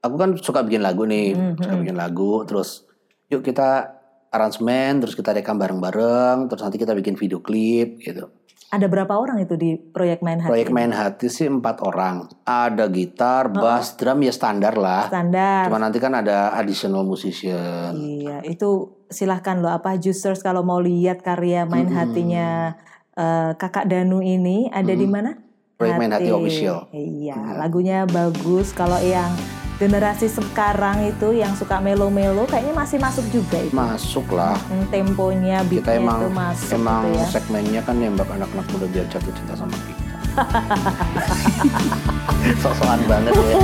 Aku 0.03 0.15
kan 0.19 0.35
suka 0.39 0.67
bikin 0.67 0.83
lagu 0.83 1.07
nih, 1.07 1.35
Mhm. 1.35 1.63
suka 1.63 1.75
bikin 1.79 1.97
lagu, 1.99 2.43
terus 2.43 2.85
yuk 3.31 3.47
kita 3.47 3.97
aransemen, 4.35 4.99
terus 4.99 5.15
kita 5.15 5.31
rekam 5.31 5.57
bareng-bareng, 5.57 6.51
terus 6.51 6.63
nanti 6.67 6.77
kita 6.77 6.93
bikin 6.93 7.15
video 7.15 7.39
klip 7.41 8.03
gitu. 8.03 8.29
Ada 8.67 8.91
berapa 8.91 9.15
orang 9.15 9.39
itu 9.39 9.55
di 9.55 9.79
proyek 9.79 10.27
main 10.27 10.43
hati? 10.43 10.51
Proyek 10.51 10.75
main 10.75 10.91
hati 10.91 11.31
sih 11.31 11.47
empat 11.47 11.87
orang. 11.87 12.27
Ada 12.43 12.91
gitar, 12.91 13.47
bass, 13.55 13.95
drum 13.95 14.27
ya 14.27 14.35
standar 14.35 14.75
lah. 14.75 15.07
Standar. 15.07 15.71
Cuma 15.71 15.79
nanti 15.79 16.03
kan 16.03 16.19
ada 16.19 16.51
additional 16.59 17.07
musician. 17.07 17.95
Iya, 17.95 18.43
itu 18.43 18.99
silahkan 19.07 19.63
loh 19.63 19.71
apa 19.71 19.95
Juicers 19.95 20.43
kalau 20.43 20.67
mau 20.67 20.83
lihat 20.83 21.23
karya 21.23 21.63
main 21.63 21.87
hatinya 21.87 22.75
eh, 23.15 23.55
Kakak 23.55 23.87
Danu 23.87 24.19
ini 24.19 24.67
ada 24.75 24.91
di 24.91 25.07
mana? 25.07 25.47
Proyek 25.77 26.01
Main 26.01 26.13
Hati 26.17 26.33
Official. 26.33 26.89
Iya, 26.89 27.37
lagunya 27.61 28.09
bagus. 28.09 28.73
Kalau 28.73 28.97
yang 28.97 29.29
generasi 29.77 30.27
sekarang 30.27 31.05
itu 31.05 31.37
yang 31.37 31.53
suka 31.53 31.77
melo-melo 31.79 32.49
kayaknya 32.49 32.73
masih 32.73 32.97
masuk 32.97 33.25
juga 33.29 33.61
itu. 33.61 33.77
Masuk 33.77 34.25
lah. 34.33 34.57
Temponya, 34.89 35.61
Kita 35.69 35.93
beatnya 35.93 36.01
emang 36.01 36.21
itu 36.25 36.29
masuk 36.33 36.77
emang 36.81 37.05
gitu 37.05 37.21
ya. 37.21 37.27
segmennya 37.29 37.81
kan 37.85 37.95
nembak 38.01 38.29
anak-anak 38.33 38.67
muda 38.73 38.87
biar 38.89 39.07
jatuh 39.13 39.33
cinta 39.37 39.55
sama 39.55 39.77
kita. 39.77 40.05
Sok-sokan 42.63 43.01
banget 43.05 43.33
ya. 43.33 43.57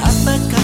Apakah 0.00 0.59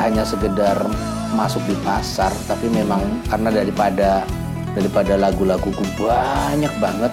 hanya 0.00 0.24
sekedar 0.24 0.76
masuk 1.36 1.62
di 1.68 1.76
pasar, 1.84 2.32
tapi 2.48 2.66
memang 2.72 3.00
karena 3.28 3.52
daripada 3.52 4.24
daripada 4.74 5.18
lagu-laguku 5.18 5.82
banyak 5.98 6.72
banget 6.80 7.12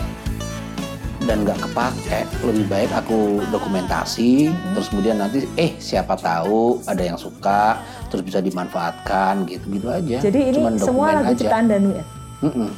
dan 1.27 1.43
nggak 1.43 1.59
kepake, 1.59 2.23
lebih 2.47 2.65
baik 2.71 2.91
aku 2.95 3.43
dokumentasi, 3.51 4.47
terus 4.71 4.87
kemudian 4.87 5.19
nanti 5.19 5.43
eh 5.59 5.75
siapa 5.75 6.15
tahu 6.15 6.79
ada 6.87 7.03
yang 7.03 7.19
suka, 7.19 7.83
terus 8.07 8.23
bisa 8.23 8.39
dimanfaatkan 8.39 9.43
gitu-gitu 9.43 9.91
aja. 9.91 10.23
Jadi 10.23 10.39
ini 10.55 10.61
Cuman 10.63 10.79
semua 10.79 11.19
lagu 11.19 11.35
aja. 11.35 11.39
ciptaan 11.43 11.67
Danu 11.67 11.91
ya? 11.91 12.05
Mm-mm. 12.47 12.69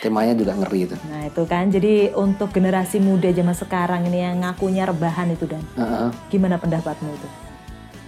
Temanya 0.00 0.32
juga 0.32 0.56
ngeri 0.56 0.88
itu. 0.88 0.96
Nah 1.12 1.28
itu 1.28 1.42
kan, 1.44 1.68
jadi 1.68 2.14
untuk 2.16 2.48
generasi 2.56 3.02
muda 3.04 3.28
zaman 3.36 3.52
sekarang 3.52 4.08
ini 4.08 4.24
yang 4.24 4.40
ngakunya 4.40 4.88
rebahan 4.88 5.28
itu 5.36 5.44
Dan, 5.44 5.60
Heeh. 5.76 6.08
gimana 6.32 6.56
pendapatmu 6.56 7.10
itu? 7.10 7.28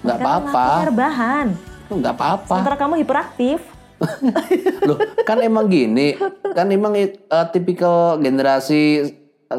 Nggak 0.02 0.18
apa-apa, 0.18 0.66
rebahan, 0.90 1.46
nggak 1.88 2.14
apa-apa. 2.18 2.54
sementara 2.58 2.76
kamu 2.78 2.94
hiperaktif. 3.02 3.58
Loh, 4.88 4.98
kan 5.22 5.38
emang 5.38 5.70
gini, 5.70 6.18
kan 6.58 6.66
emang 6.74 6.98
eh, 6.98 7.14
tipikal 7.54 8.18
generasi 8.18 9.06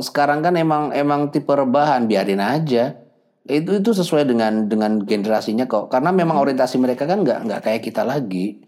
sekarang 0.01 0.41
kan 0.41 0.57
emang 0.57 0.89
emang 0.95 1.29
tipe 1.29 1.51
rebahan, 1.53 2.09
biarin 2.09 2.41
aja. 2.41 2.97
Itu 3.43 3.75
itu 3.83 3.91
sesuai 3.91 4.23
dengan 4.23 4.71
dengan 4.71 5.03
generasinya 5.03 5.67
kok. 5.67 5.91
Karena 5.91 6.15
memang 6.15 6.39
orientasi 6.39 6.79
mereka 6.79 7.03
kan 7.03 7.21
nggak 7.21 7.39
nggak 7.47 7.61
kayak 7.61 7.81
kita 7.83 8.07
lagi. 8.07 8.63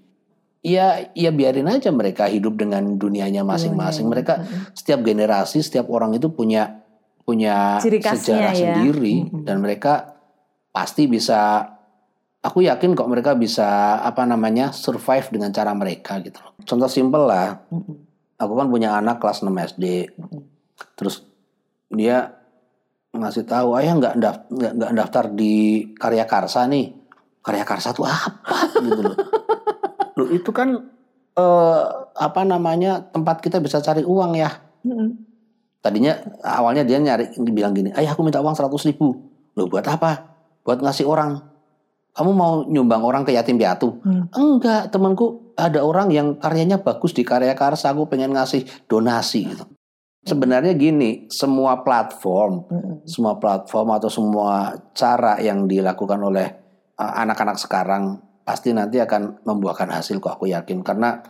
Ya, 0.65 1.13
ya 1.13 1.29
biarin 1.29 1.69
aja 1.69 1.93
mereka 1.93 2.25
hidup 2.25 2.57
dengan 2.57 2.97
dunianya 2.97 3.45
masing-masing. 3.45 4.09
Mereka 4.09 4.33
setiap 4.73 5.05
generasi, 5.05 5.61
setiap 5.61 5.93
orang 5.93 6.17
itu 6.17 6.33
punya 6.33 6.81
punya 7.21 7.81
Ciri 7.81 8.01
khasnya 8.01 8.17
sejarah 8.17 8.53
ya. 8.53 8.57
sendiri 8.57 9.15
dan 9.45 9.61
mereka 9.61 10.14
pasti 10.75 11.07
bisa 11.07 11.63
aku 12.43 12.67
yakin 12.67 12.91
kok 12.99 13.07
mereka 13.07 13.31
bisa 13.31 13.95
apa 14.03 14.27
namanya 14.27 14.75
survive 14.75 15.31
dengan 15.31 15.55
cara 15.55 15.71
mereka 15.71 16.19
gitu 16.19 16.43
loh. 16.43 16.51
Contoh 16.67 16.91
simpel 16.91 17.23
lah. 17.23 17.63
Aku 18.35 18.53
kan 18.59 18.67
punya 18.67 18.99
anak 18.99 19.23
kelas 19.23 19.39
6 19.39 19.55
SD. 19.55 20.11
Terus 20.99 21.23
dia 21.87 22.35
ngasih 23.15 23.47
tahu, 23.47 23.79
"Ayah 23.79 23.95
nggak 23.95 24.13
nggak 24.19 24.35
nggak 24.51 24.91
daftar 24.91 25.31
di 25.31 25.87
Karya 25.95 26.27
Karsa 26.27 26.67
nih." 26.67 26.91
Karya 27.39 27.63
Karsa 27.63 27.95
tuh 27.95 28.03
apa 28.03 28.75
gitu 28.83 29.01
loh. 29.05 29.15
Loh 30.17 30.27
itu 30.31 30.49
kan 30.51 30.75
eh, 31.35 31.83
apa 32.15 32.41
namanya 32.43 33.05
tempat 33.15 33.39
kita 33.39 33.63
bisa 33.63 33.79
cari 33.79 34.03
uang 34.03 34.35
ya. 34.35 34.51
Tadinya 35.79 36.17
awalnya 36.41 36.81
dia 36.81 36.97
nyari 36.97 37.29
bilang 37.53 37.77
gini, 37.77 37.93
ayah 37.93 38.17
aku 38.17 38.25
minta 38.25 38.41
uang 38.41 38.57
100 38.57 38.89
ribu. 38.89 39.13
Loh 39.53 39.69
buat 39.69 39.85
apa? 39.85 40.34
Buat 40.65 40.81
ngasih 40.81 41.05
orang. 41.05 41.39
Kamu 42.15 42.31
mau 42.31 42.65
nyumbang 42.65 43.03
orang 43.05 43.21
ke 43.27 43.35
yatim 43.35 43.59
piatu? 43.59 44.01
Hmm. 44.01 44.31
Enggak, 44.33 44.89
temanku 44.89 45.53
ada 45.53 45.83
orang 45.85 46.09
yang 46.09 46.41
karyanya 46.41 46.81
bagus 46.81 47.13
di 47.13 47.21
karya 47.21 47.53
karsa. 47.53 47.93
Aku 47.93 48.09
pengen 48.09 48.33
ngasih 48.33 48.65
donasi 48.89 49.51
gitu. 49.51 49.69
Sebenarnya 50.25 50.73
gini, 50.73 51.29
semua 51.29 51.85
platform, 51.85 52.65
semua 53.05 53.37
platform 53.37 53.93
atau 53.93 54.09
semua 54.09 54.73
cara 54.97 55.37
yang 55.37 55.69
dilakukan 55.69 56.17
oleh 56.17 56.47
uh, 56.97 57.13
anak-anak 57.21 57.61
sekarang 57.61 58.17
pasti 58.45 58.71
nanti 58.71 59.01
akan 59.01 59.41
membuahkan 59.41 59.89
hasil 59.89 60.21
kok 60.21 60.37
aku 60.37 60.49
yakin 60.53 60.85
karena 60.85 61.21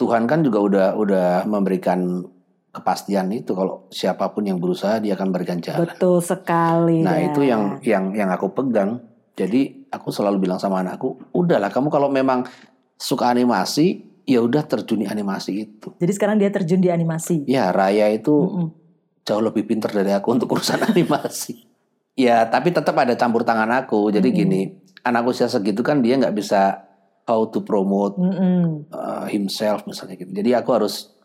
Tuhan 0.00 0.24
kan 0.24 0.40
juga 0.40 0.58
udah 0.64 0.88
udah 0.96 1.28
memberikan 1.44 2.24
kepastian 2.70 3.34
itu 3.34 3.50
kalau 3.52 3.90
siapa 3.90 4.30
pun 4.30 4.46
yang 4.46 4.62
berusaha 4.62 5.02
dia 5.02 5.18
akan 5.18 5.34
berikan 5.34 5.58
jalan. 5.58 5.86
Betul 5.90 6.22
sekali. 6.22 7.02
Nah 7.02 7.18
Dan. 7.18 7.26
itu 7.34 7.40
yang 7.42 7.62
yang 7.82 8.04
yang 8.14 8.30
aku 8.30 8.54
pegang. 8.54 9.02
Jadi 9.34 9.88
aku 9.88 10.12
selalu 10.12 10.46
bilang 10.46 10.60
sama 10.60 10.84
anakku, 10.84 11.16
udahlah 11.32 11.72
kamu 11.72 11.88
kalau 11.88 12.12
memang 12.12 12.44
suka 13.00 13.32
animasi, 13.32 14.04
ya 14.28 14.44
udah 14.44 14.62
terjun 14.68 15.00
di 15.02 15.08
animasi 15.08 15.52
itu. 15.64 15.96
Jadi 15.96 16.12
sekarang 16.12 16.36
dia 16.36 16.52
terjun 16.52 16.78
di 16.78 16.92
animasi. 16.92 17.48
Ya 17.48 17.72
Raya 17.72 18.12
itu 18.12 18.30
Mm-mm. 18.36 18.68
jauh 19.24 19.40
lebih 19.40 19.64
pintar 19.64 19.90
dari 19.96 20.12
aku 20.12 20.36
untuk 20.36 20.52
urusan 20.52 20.84
animasi. 20.92 21.66
Ya 22.14 22.44
tapi 22.46 22.70
tetap 22.70 22.92
ada 23.00 23.16
campur 23.16 23.42
tangan 23.42 23.70
aku. 23.72 24.12
Jadi 24.12 24.28
gini, 24.28 24.60
anak 25.02 25.24
usia 25.26 25.48
segitu 25.48 25.80
kan 25.80 26.04
dia 26.04 26.20
nggak 26.20 26.36
bisa 26.36 26.84
how 27.24 27.48
to 27.48 27.64
promote 27.64 28.20
Mm-mm. 28.20 28.86
uh, 28.92 29.24
himself 29.26 29.88
misalnya 29.88 30.20
gitu. 30.20 30.30
Jadi 30.36 30.52
aku 30.52 30.70
harus 30.76 31.16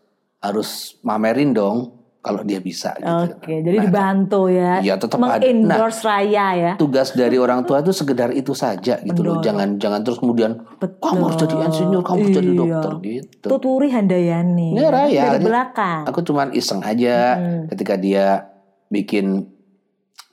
harus 0.46 1.00
mamerin 1.02 1.52
dong 1.52 1.96
kalau 2.20 2.42
dia 2.42 2.58
bisa 2.58 2.98
gitu. 2.98 3.38
Oke, 3.38 3.62
jadi 3.62 3.78
Nah, 3.78 3.86
dibantu 3.86 4.50
ya. 4.50 4.82
Iya, 4.82 4.98
tetap 4.98 5.22
ada. 5.22 5.38
Mengendorse 5.38 6.02
Raya 6.02 6.48
ya. 6.58 6.74
tugas 6.74 7.14
dari 7.14 7.38
orang 7.38 7.62
tua 7.70 7.86
itu 7.86 7.94
sekedar 7.94 8.34
itu 8.34 8.50
saja 8.58 8.98
gitu 8.98 9.22
loh. 9.22 9.46
Jangan 9.46 9.78
jangan 9.78 10.02
terus 10.02 10.18
kemudian 10.18 10.58
Betul. 10.82 11.06
kamu 11.06 11.22
harus 11.22 11.38
jadi 11.38 11.56
insinyur, 11.70 12.02
kamu 12.02 12.18
harus 12.26 12.34
jadi 12.34 12.50
Iya. 12.50 12.58
dokter 12.58 12.92
gitu. 13.06 13.46
Tuturi 13.46 13.94
Handayani. 13.94 14.74
Ini 14.74 14.84
Raya, 14.90 15.24
Dari 15.38 15.46
belakang. 15.46 16.02
Aku 16.10 16.20
cuman 16.26 16.50
iseng 16.58 16.82
aja 16.82 17.38
Mm-mm. 17.38 17.62
ketika 17.70 17.94
dia 17.94 18.50
bikin 18.90 19.46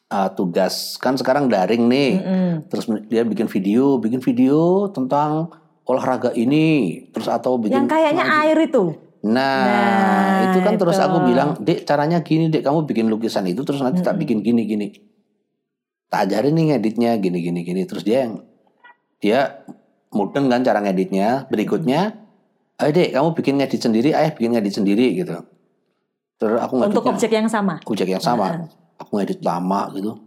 uh, 0.09 0.33
tugas 0.33 0.97
kan 0.97 1.21
sekarang 1.21 1.53
daring 1.53 1.93
nih. 1.93 2.11
Mm-mm. 2.25 2.73
Terus 2.73 2.85
dia 3.05 3.21
bikin 3.29 3.53
video, 3.53 4.01
bikin 4.01 4.25
video 4.25 4.89
tentang 4.89 5.53
olahraga 5.85 6.33
ini, 6.33 7.05
terus 7.13 7.29
atau 7.29 7.61
bikin 7.61 7.85
Yang 7.85 7.89
kayaknya 7.93 8.25
air 8.49 8.57
itu. 8.65 9.12
Nah, 9.23 9.63
Nah, 9.63 10.51
itu 10.51 10.59
kan 10.61 10.75
terus 10.75 10.99
itu. 10.99 11.05
aku 11.05 11.19
bilang, 11.23 11.55
Dek, 11.57 11.87
caranya 11.87 12.19
gini, 12.21 12.51
Dek, 12.51 12.67
kamu 12.67 12.83
bikin 12.85 13.07
lukisan 13.07 13.47
itu 13.47 13.63
terus 13.63 13.79
nanti 13.79 14.03
tak 14.03 14.19
bikin 14.19 14.43
gini 14.43 14.67
gini. 14.67 14.91
Tak 16.07 16.27
ajarin 16.27 16.53
nih 16.53 16.65
ngeditnya 16.75 17.15
gini 17.17 17.39
gini 17.39 17.61
gini. 17.63 17.83
Terus 17.87 18.03
dia 18.03 18.27
yang 18.27 18.43
dia 19.17 19.63
mudeng 20.11 20.51
kan 20.51 20.61
cara 20.61 20.83
ngeditnya. 20.83 21.47
Berikutnya, 21.47 22.19
ayo 22.77 22.91
Dek, 22.91 23.15
kamu 23.15 23.29
bikin 23.33 23.55
ngedit 23.57 23.81
sendiri, 23.81 24.11
ayah 24.11 24.35
bikin 24.35 24.53
ngedit 24.53 24.75
sendiri 24.75 25.07
gitu. 25.15 25.39
Terus 26.37 26.59
aku 26.59 26.83
Untuk 26.83 26.91
ngeditnya 27.01 27.13
objek 27.15 27.31
yang 27.31 27.47
sama. 27.47 27.75
objek 27.79 28.09
yang 28.11 28.21
sama. 28.21 28.67
Aku 28.99 29.17
ngedit 29.17 29.39
lama 29.41 29.87
gitu. 29.95 30.19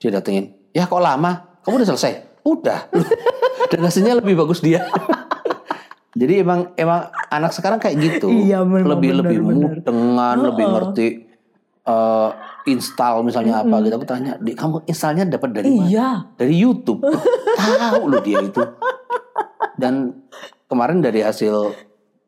Dia 0.00 0.16
datengin, 0.16 0.48
ya 0.72 0.88
kok 0.88 0.96
lama? 0.96 1.60
Kamu 1.60 1.76
udah 1.76 1.88
selesai? 1.92 2.40
Udah. 2.40 2.88
Dan 3.70 3.84
hasilnya 3.84 4.16
lebih 4.16 4.32
bagus 4.34 4.64
dia. 4.64 4.80
Jadi 6.10 6.42
emang 6.42 6.74
emang 6.74 7.06
anak 7.30 7.54
sekarang 7.54 7.78
kayak 7.78 7.96
gitu. 8.02 8.26
Iya, 8.34 8.66
bener, 8.66 8.82
lebih 8.82 9.10
bener, 9.14 9.20
lebih 9.22 9.38
mudengan, 9.46 10.36
lebih 10.42 10.64
Heeh. 10.66 10.74
ngerti 10.74 11.06
eh, 11.80 12.30
install 12.66 13.22
misalnya 13.22 13.62
apa 13.62 13.78
gitu. 13.80 13.94
Aku 13.94 14.06
tanya, 14.06 14.34
"Dik, 14.36 14.58
kamu 14.58 14.84
installnya 14.84 15.24
dapat 15.24 15.50
dari 15.54 15.70
mana?" 15.70 15.86
Iya. 15.86 16.08
Dari 16.34 16.54
YouTube. 16.54 17.00
Tahu 17.58 18.02
loh 18.10 18.20
dia 18.20 18.42
itu. 18.42 18.58
Dan 19.78 20.12
kemarin 20.66 20.98
dari 20.98 21.22
hasil 21.22 21.72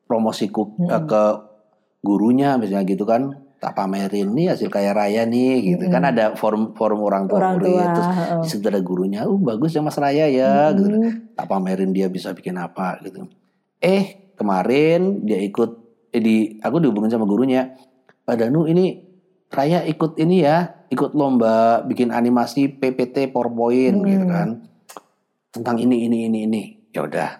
promosiku 0.06 0.78
eh, 0.86 1.02
ke 1.02 1.22
gurunya 2.02 2.54
misalnya 2.58 2.86
gitu 2.86 3.02
kan, 3.02 3.34
tak 3.58 3.78
pamerin 3.78 4.34
nih 4.34 4.54
hasil 4.54 4.66
kaya 4.66 4.90
raya 4.90 5.22
nih 5.22 5.74
gitu 5.74 5.86
kan 5.86 6.02
ada 6.02 6.34
forum 6.34 6.74
forum 6.74 6.98
orang 7.06 7.30
tua 7.30 7.38
Orang 7.38 7.62
murid 7.62 7.70
tua. 7.70 7.94
terus 7.94 8.08
di 8.42 8.48
situ 8.50 8.66
ada 8.66 8.82
gurunya, 8.82 9.22
uh 9.22 9.38
bagus 9.38 9.70
ya 9.70 9.82
Mas 9.82 9.94
Raya 9.98 10.26
ya 10.26 10.70
gitu. 10.74 10.90
Hmm. 10.90 11.30
Tak 11.38 11.46
pamerin 11.46 11.94
dia 11.94 12.10
bisa 12.10 12.34
bikin 12.34 12.58
apa 12.58 12.98
gitu. 13.06 13.26
Eh 13.82 14.32
kemarin 14.32 15.26
dia 15.26 15.38
ikut 15.38 15.70
eh, 16.08 16.22
di 16.22 16.36
aku 16.56 16.78
dihubungin 16.78 17.10
sama 17.10 17.26
gurunya. 17.26 17.74
Pak 18.22 18.38
Danu 18.38 18.64
ini 18.64 19.10
Raya 19.52 19.84
ikut 19.84 20.16
ini 20.16 20.40
ya, 20.40 20.86
ikut 20.88 21.12
lomba 21.12 21.84
bikin 21.84 22.08
animasi 22.08 22.72
PPT 22.72 23.28
PowerPoint 23.28 24.00
Hmm. 24.00 24.08
gitu 24.08 24.24
kan. 24.24 24.48
Tentang 25.52 25.76
ini 25.76 26.08
ini 26.08 26.24
ini 26.24 26.38
ini. 26.46 26.62
Ya 26.88 27.04
udah, 27.04 27.36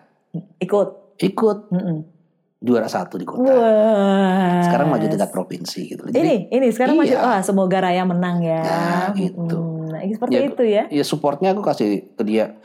Ikut. 0.59 1.17
ikut 1.17 1.59
Mm-mm. 1.69 2.05
juara 2.59 2.85
satu 2.85 3.17
di 3.17 3.25
kota. 3.25 3.49
Wah. 3.49 4.61
Sekarang 4.61 4.93
maju 4.93 5.07
tingkat 5.07 5.29
provinsi 5.29 5.81
gitu. 5.89 6.05
Jadi, 6.05 6.21
Ini, 6.21 6.37
ini 6.51 6.67
sekarang 6.69 7.01
Iya. 7.01 7.17
wah 7.17 7.41
semoga 7.41 7.81
Raya 7.81 8.05
menang 8.05 8.41
ya. 8.41 8.61
Nah, 8.61 9.09
gitu. 9.15 9.57
Mm, 9.57 9.81
Nah, 9.89 10.01
seperti 10.03 10.33
Ya, 10.35 10.41
itu 10.43 10.63
ya. 10.65 10.85
ya 10.89 11.05
supportnya 11.05 11.53
aku 11.53 11.61
kasih 11.63 12.13
ke 12.13 12.23
dia. 12.25 12.57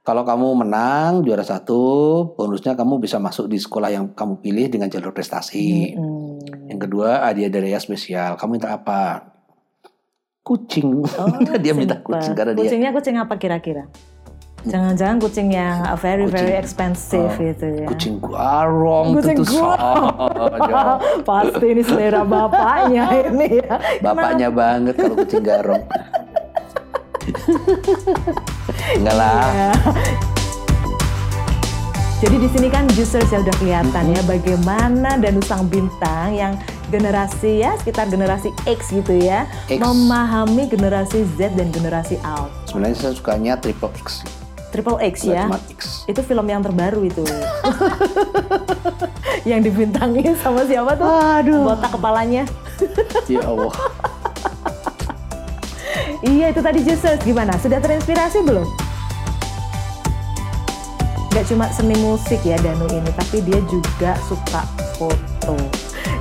Kalau 0.00 0.24
kamu 0.24 0.64
menang 0.64 1.20
juara 1.20 1.44
satu, 1.44 1.80
bonusnya 2.32 2.72
kamu 2.72 3.04
bisa 3.04 3.20
masuk 3.20 3.52
di 3.52 3.60
sekolah 3.60 3.92
yang 3.92 4.16
kamu 4.16 4.40
pilih 4.40 4.66
dengan 4.72 4.88
jalur 4.88 5.12
prestasi. 5.12 5.92
Mm. 5.92 6.40
Yang 6.72 6.78
kedua 6.88 7.28
hadiah 7.28 7.52
dari 7.52 7.76
spesial. 7.76 8.40
Kamu 8.40 8.56
minta 8.56 8.72
apa? 8.72 9.28
Kucing. 10.40 11.04
Oh, 11.04 11.28
dia 11.62 11.76
minta 11.76 12.00
kucing 12.00 12.32
karena 12.32 12.56
dia 12.56 12.64
Kucingnya 12.64 12.90
kucing 12.96 13.20
apa 13.20 13.36
kira-kira? 13.36 13.92
Jangan-jangan 14.64 15.20
kucing 15.20 15.52
yang 15.52 15.84
uh, 15.84 15.96
very 15.96 16.24
very 16.28 16.52
Kucing. 16.52 16.64
expensive 16.64 17.32
Oh, 17.32 17.40
gitu 17.40 17.66
ya. 17.80 17.86
kucing 17.88 18.14
guarong 18.20 19.16
Kucing 19.16 19.40
tentu 19.40 19.56
saja. 19.56 21.00
Pasti 21.28 21.66
ini 21.76 21.82
selera 21.84 22.24
bapaknya 22.24 23.04
ini 23.28 23.60
ya. 23.60 23.76
Bapaknya 24.00 24.48
banget 24.48 24.96
kalau 24.96 25.16
kucing 25.16 25.44
garong. 25.44 25.84
Enggak 28.96 29.16
lah. 29.16 29.44
Ya. 29.54 29.72
Jadi 32.20 32.36
di 32.36 32.48
sini 32.52 32.68
kan 32.68 32.84
users 33.00 33.32
ya 33.32 33.40
udah 33.40 33.56
kelihatan 33.56 34.12
ya 34.12 34.20
bagaimana 34.28 35.16
Danu 35.16 35.40
Sang 35.40 35.64
Bintang 35.72 36.36
yang 36.36 36.52
generasi 36.92 37.64
ya 37.64 37.72
sekitar 37.80 38.12
generasi 38.12 38.52
X 38.68 38.92
gitu 38.92 39.16
ya 39.16 39.48
X. 39.72 39.80
memahami 39.80 40.68
generasi 40.68 41.24
Z 41.40 41.56
dan 41.56 41.72
generasi 41.72 42.20
Alt. 42.20 42.52
Sebenarnya 42.68 42.96
saya 43.00 43.12
sukanya 43.16 43.56
triple 43.56 43.88
X. 44.04 44.20
Triple 44.68 45.00
X 45.00 45.24
Nggak 45.24 45.32
ya. 45.32 45.42
cuma 45.48 45.58
X. 45.72 45.80
Itu 46.12 46.20
film 46.20 46.44
yang 46.44 46.60
terbaru 46.60 47.08
itu. 47.08 47.24
yang 49.50 49.64
dibintangi 49.64 50.36
sama 50.44 50.68
siapa 50.68 51.00
tuh? 51.00 51.08
Aduh. 51.08 51.72
Botak 51.72 51.96
kepalanya. 51.96 52.44
Ya 53.32 53.40
Allah. 53.48 53.72
Iya 56.20 56.52
itu 56.52 56.60
tadi 56.60 56.84
Justus 56.84 57.20
gimana? 57.24 57.56
Sudah 57.56 57.80
terinspirasi 57.80 58.44
belum? 58.44 58.68
Gak 61.30 61.46
cuma 61.46 61.70
seni 61.70 61.94
musik 62.02 62.42
ya 62.42 62.58
Danu 62.60 62.90
ini, 62.90 63.08
tapi 63.14 63.40
dia 63.40 63.62
juga 63.70 64.18
suka 64.26 64.66
foto. 64.98 65.56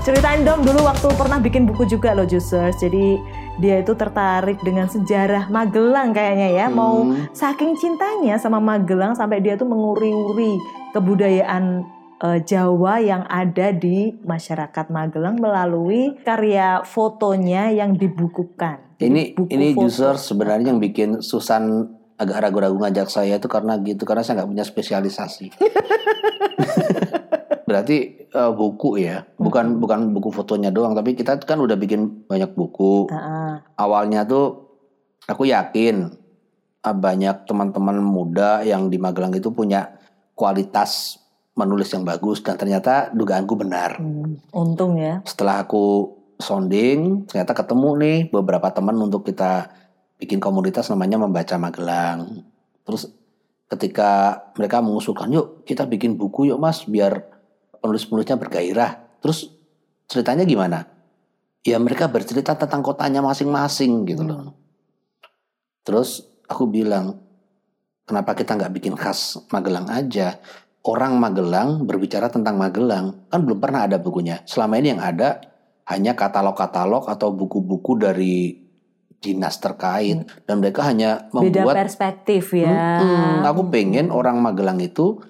Ceritain 0.05 0.47
dong 0.47 0.63
dulu 0.63 0.87
waktu 0.87 1.11
pernah 1.19 1.41
bikin 1.43 1.67
buku 1.67 1.83
juga 1.83 2.15
loh 2.15 2.23
Justus. 2.23 2.79
Jadi 2.79 3.19
dia 3.59 3.83
itu 3.83 3.91
tertarik 3.91 4.63
dengan 4.63 4.87
sejarah 4.87 5.51
Magelang 5.51 6.15
kayaknya 6.15 6.63
ya. 6.63 6.65
Mau 6.71 7.03
Hmm. 7.03 7.27
saking 7.35 7.75
cintanya 7.75 8.39
sama 8.39 8.63
Magelang 8.63 9.19
sampai 9.19 9.43
dia 9.43 9.59
tuh 9.59 9.67
menguri-uri 9.67 10.55
kebudayaan 10.95 11.83
eh, 12.19 12.39
Jawa 12.43 12.99
yang 12.99 13.23
ada 13.27 13.71
di 13.71 14.11
masyarakat 14.23 14.85
Magelang 14.91 15.39
melalui 15.39 16.19
karya 16.21 16.83
fotonya 16.83 17.71
yang 17.71 17.95
dibukukan. 17.95 18.99
Ini 18.99 19.35
buku 19.35 19.51
ini 19.51 19.71
foto. 19.71 19.87
user 19.87 20.15
sebenarnya 20.19 20.75
yang 20.75 20.83
bikin 20.83 21.23
Susan 21.23 21.95
agak 22.19 22.43
ragu-ragu 22.43 22.75
ngajak 22.75 23.07
saya 23.07 23.39
itu 23.39 23.47
karena 23.47 23.79
gitu 23.79 24.03
karena 24.03 24.27
saya 24.27 24.43
nggak 24.43 24.51
punya 24.51 24.65
spesialisasi. 24.67 25.55
Berarti 27.69 27.97
eh, 28.27 28.51
buku 28.51 28.99
ya, 28.99 29.23
bukan 29.39 29.79
bukan 29.79 30.11
buku 30.11 30.35
fotonya 30.35 30.73
doang, 30.73 30.97
tapi 30.97 31.15
kita 31.15 31.39
kan 31.39 31.63
udah 31.63 31.79
bikin 31.79 32.27
banyak 32.27 32.51
buku. 32.51 33.07
Ah, 33.13 33.63
Awalnya 33.79 34.27
tuh 34.27 34.67
aku 35.29 35.47
yakin 35.47 36.11
ah, 36.83 36.95
banyak 36.97 37.47
teman-teman 37.47 38.03
muda 38.03 38.67
yang 38.67 38.91
di 38.91 38.99
Magelang 38.99 39.31
itu 39.31 39.53
punya 39.53 39.95
kualitas 40.35 41.21
menulis 41.59 41.91
yang 41.91 42.07
bagus 42.07 42.39
dan 42.39 42.55
ternyata 42.55 43.11
dugaanku 43.11 43.59
benar. 43.59 43.99
hmm, 43.99 44.55
untung 44.55 44.95
ya. 44.95 45.19
Setelah 45.27 45.67
aku 45.67 46.15
sounding, 46.39 47.27
ternyata 47.27 47.51
ketemu 47.51 47.89
nih 47.99 48.17
beberapa 48.31 48.71
teman 48.71 48.95
untuk 48.95 49.27
kita 49.27 49.67
bikin 50.15 50.39
komunitas 50.39 50.87
namanya 50.87 51.19
Membaca 51.19 51.59
Magelang. 51.59 52.47
Terus 52.87 53.11
ketika 53.67 54.43
mereka 54.55 54.79
mengusulkan, 54.79 55.27
yuk 55.29 55.67
kita 55.67 55.83
bikin 55.83 56.15
buku 56.15 56.47
yuk 56.49 56.59
mas, 56.59 56.87
biar 56.87 57.27
penulis-penulisnya 57.83 58.39
bergairah. 58.39 59.19
Terus 59.19 59.51
ceritanya 60.07 60.47
gimana? 60.47 60.87
Ya 61.67 61.75
mereka 61.75 62.07
bercerita 62.07 62.55
tentang 62.55 62.79
kotanya 62.79 63.19
masing-masing 63.19 64.07
gitu 64.07 64.23
loh. 64.23 64.55
Terus 65.83 66.23
aku 66.47 66.65
bilang, 66.71 67.19
kenapa 68.07 68.31
kita 68.33 68.55
nggak 68.55 68.73
bikin 68.79 68.95
khas 68.95 69.43
Magelang 69.51 69.91
aja? 69.91 70.39
Orang 70.89 71.21
Magelang 71.21 71.85
berbicara 71.85 72.33
tentang 72.33 72.57
Magelang, 72.57 73.29
kan 73.29 73.45
belum 73.45 73.61
pernah 73.61 73.85
ada 73.85 74.01
bukunya. 74.01 74.41
Selama 74.49 74.81
ini 74.81 74.97
yang 74.97 75.01
ada 75.05 75.37
hanya 75.85 76.17
katalog-katalog 76.17 77.05
atau 77.05 77.29
buku-buku 77.29 78.01
dari 78.01 78.57
dinas 79.21 79.61
terkait, 79.61 80.25
dan 80.49 80.55
mereka 80.57 80.81
hanya 80.89 81.29
Beda 81.29 81.61
membuat 81.61 81.85
perspektif 81.85 82.57
ya. 82.57 83.03
Mm-mm, 83.03 83.45
aku 83.45 83.69
pengen 83.69 84.09
orang 84.09 84.41
Magelang 84.41 84.81
itu 84.81 85.21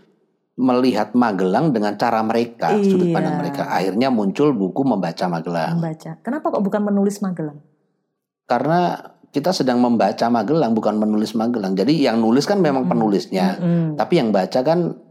melihat 0.56 1.12
Magelang 1.12 1.76
dengan 1.76 2.00
cara 2.00 2.24
mereka, 2.24 2.76
sudut 2.80 3.12
Iya. 3.12 3.16
pandang 3.16 3.36
mereka. 3.40 3.68
Akhirnya 3.68 4.08
muncul 4.12 4.56
buku 4.56 4.82
membaca 4.88 5.26
Magelang. 5.28 5.80
Membaca. 5.80 6.12
Kenapa 6.24 6.46
kok 6.56 6.64
bukan 6.64 6.82
menulis 6.88 7.20
Magelang? 7.20 7.60
Karena 8.48 8.96
kita 9.32 9.52
sedang 9.52 9.82
membaca 9.82 10.26
Magelang, 10.28 10.72
bukan 10.72 10.96
menulis 11.00 11.34
Magelang. 11.34 11.74
Jadi 11.74 12.06
yang 12.06 12.22
nulis 12.22 12.46
kan 12.48 12.62
memang 12.62 12.86
penulisnya, 12.88 13.58
Mm-mm. 13.58 13.98
tapi 13.98 14.20
yang 14.22 14.30
baca 14.30 14.62
kan 14.62 15.09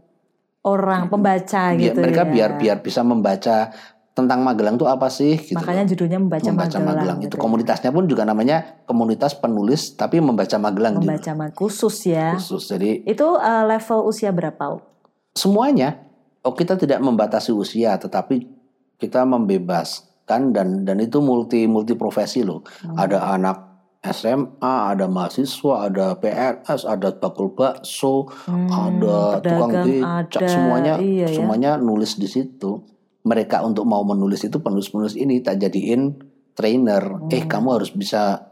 Orang 0.61 1.07
pembaca 1.07 1.71
biar- 1.71 1.79
gitu 1.79 1.99
mereka 1.99 2.23
ya. 2.23 2.29
biar 2.29 2.49
biar 2.57 2.77
bisa 2.79 2.99
membaca 2.99 3.71
tentang 4.11 4.43
Magelang 4.43 4.75
itu 4.75 4.83
apa 4.83 5.07
sih? 5.07 5.39
Gitu 5.39 5.55
Makanya 5.55 5.87
loh. 5.87 5.89
judulnya 5.95 6.19
membaca, 6.19 6.43
membaca 6.45 6.77
Magelang, 6.77 7.17
gitu 7.17 7.27
itu 7.29 7.35
ya. 7.35 7.41
komunitasnya 7.41 7.89
pun 7.89 8.03
juga 8.03 8.23
namanya 8.23 8.57
komunitas 8.83 9.31
penulis 9.33 9.95
tapi 9.95 10.19
membaca 10.19 10.59
Magelang. 10.59 10.99
Membaca 10.99 11.31
Magelang 11.31 11.55
khusus 11.55 11.95
ya. 12.05 12.35
khusus. 12.35 12.67
Jadi 12.67 13.07
Itu 13.07 13.39
eh, 13.39 13.63
level 13.65 13.99
usia 14.05 14.29
berapa? 14.29 14.83
semuanya. 15.31 16.03
Oh 16.41 16.51
kita 16.51 16.75
tidak 16.75 16.99
membatasi 16.99 17.51
usia, 17.51 17.95
tetapi 17.95 18.47
kita 18.95 19.23
membebas. 19.23 20.07
kan 20.23 20.53
dan 20.53 20.85
dan 20.85 21.01
itu 21.01 21.17
multi 21.19 21.65
multi 21.65 21.97
profesi 21.97 22.45
loh. 22.45 22.61
Hmm. 22.85 22.93
Ada 22.95 23.33
anak 23.33 23.57
SMA, 23.99 24.55
ada 24.89 25.05
mahasiswa, 25.05 25.85
ada 25.85 26.15
PNS, 26.15 26.87
ada 26.87 27.11
bakul 27.11 27.51
bakso, 27.51 28.31
Hmm, 28.47 28.71
ada 28.71 29.43
tukang 29.43 29.71
becak, 29.75 30.47
semuanya 30.47 30.93
iya 30.97 31.27
ya. 31.27 31.35
semuanya 31.35 31.71
nulis 31.75 32.15
di 32.15 32.25
situ. 32.25 32.79
Mereka 33.21 33.59
untuk 33.61 33.83
mau 33.83 33.99
menulis 34.01 34.39
itu 34.41 34.55
penulis-penulis 34.57 35.13
ini 35.13 35.43
tak 35.43 35.59
jadiin 35.59 36.15
trainer. 36.53 37.27
Eh 37.27 37.43
Hmm. 37.43 37.51
kamu 37.51 37.67
harus 37.75 37.91
bisa 37.91 38.47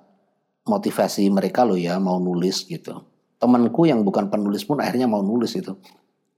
motivasi 0.66 1.32
mereka 1.32 1.64
loh 1.64 1.80
ya 1.80 1.96
mau 1.96 2.20
nulis 2.20 2.68
gitu. 2.68 3.08
Temanku 3.38 3.86
yang 3.86 4.04
bukan 4.04 4.28
penulis 4.28 4.68
pun 4.68 4.78
akhirnya 4.78 5.08
mau 5.08 5.22
nulis 5.22 5.56
itu. 5.56 5.80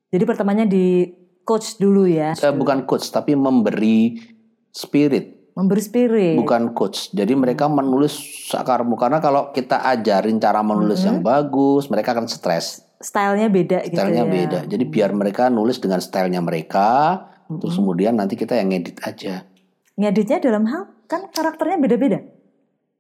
Jadi 0.08 0.24
pertamanya 0.24 0.66
di 0.66 1.10
coach 1.42 1.78
dulu 1.78 2.06
ya. 2.06 2.38
Eh, 2.38 2.54
bukan 2.54 2.86
coach 2.86 3.10
tapi 3.10 3.34
memberi 3.34 4.22
spirit 4.70 5.39
Memberi 5.60 5.84
spirit. 5.84 6.40
bukan 6.40 6.72
coach. 6.72 7.12
Jadi 7.12 7.36
mereka 7.36 7.68
menulis 7.68 8.16
sakarmu 8.48 8.96
karena 8.96 9.20
kalau 9.20 9.52
kita 9.52 9.84
ajarin 9.84 10.40
cara 10.40 10.64
menulis 10.64 11.04
yang 11.04 11.20
bagus, 11.20 11.92
mereka 11.92 12.16
akan 12.16 12.26
stres. 12.26 12.88
Stylenya 12.98 13.48
beda 13.48 13.84
gitu 13.84 13.94
Stylenya 13.94 14.24
ya. 14.24 14.32
beda. 14.32 14.60
Jadi 14.66 14.84
biar 14.86 15.12
mereka 15.12 15.48
nulis 15.48 15.78
dengan 15.78 16.00
stylenya 16.00 16.40
mereka, 16.40 17.20
terus 17.50 17.76
kemudian 17.76 18.16
nanti 18.16 18.34
kita 18.34 18.56
yang 18.56 18.72
edit 18.72 19.00
aja. 19.02 19.44
Ngeditnya 19.94 20.40
dalam 20.40 20.64
hal 20.64 20.88
kan 21.06 21.28
karakternya 21.28 21.76
beda-beda. 21.78 22.20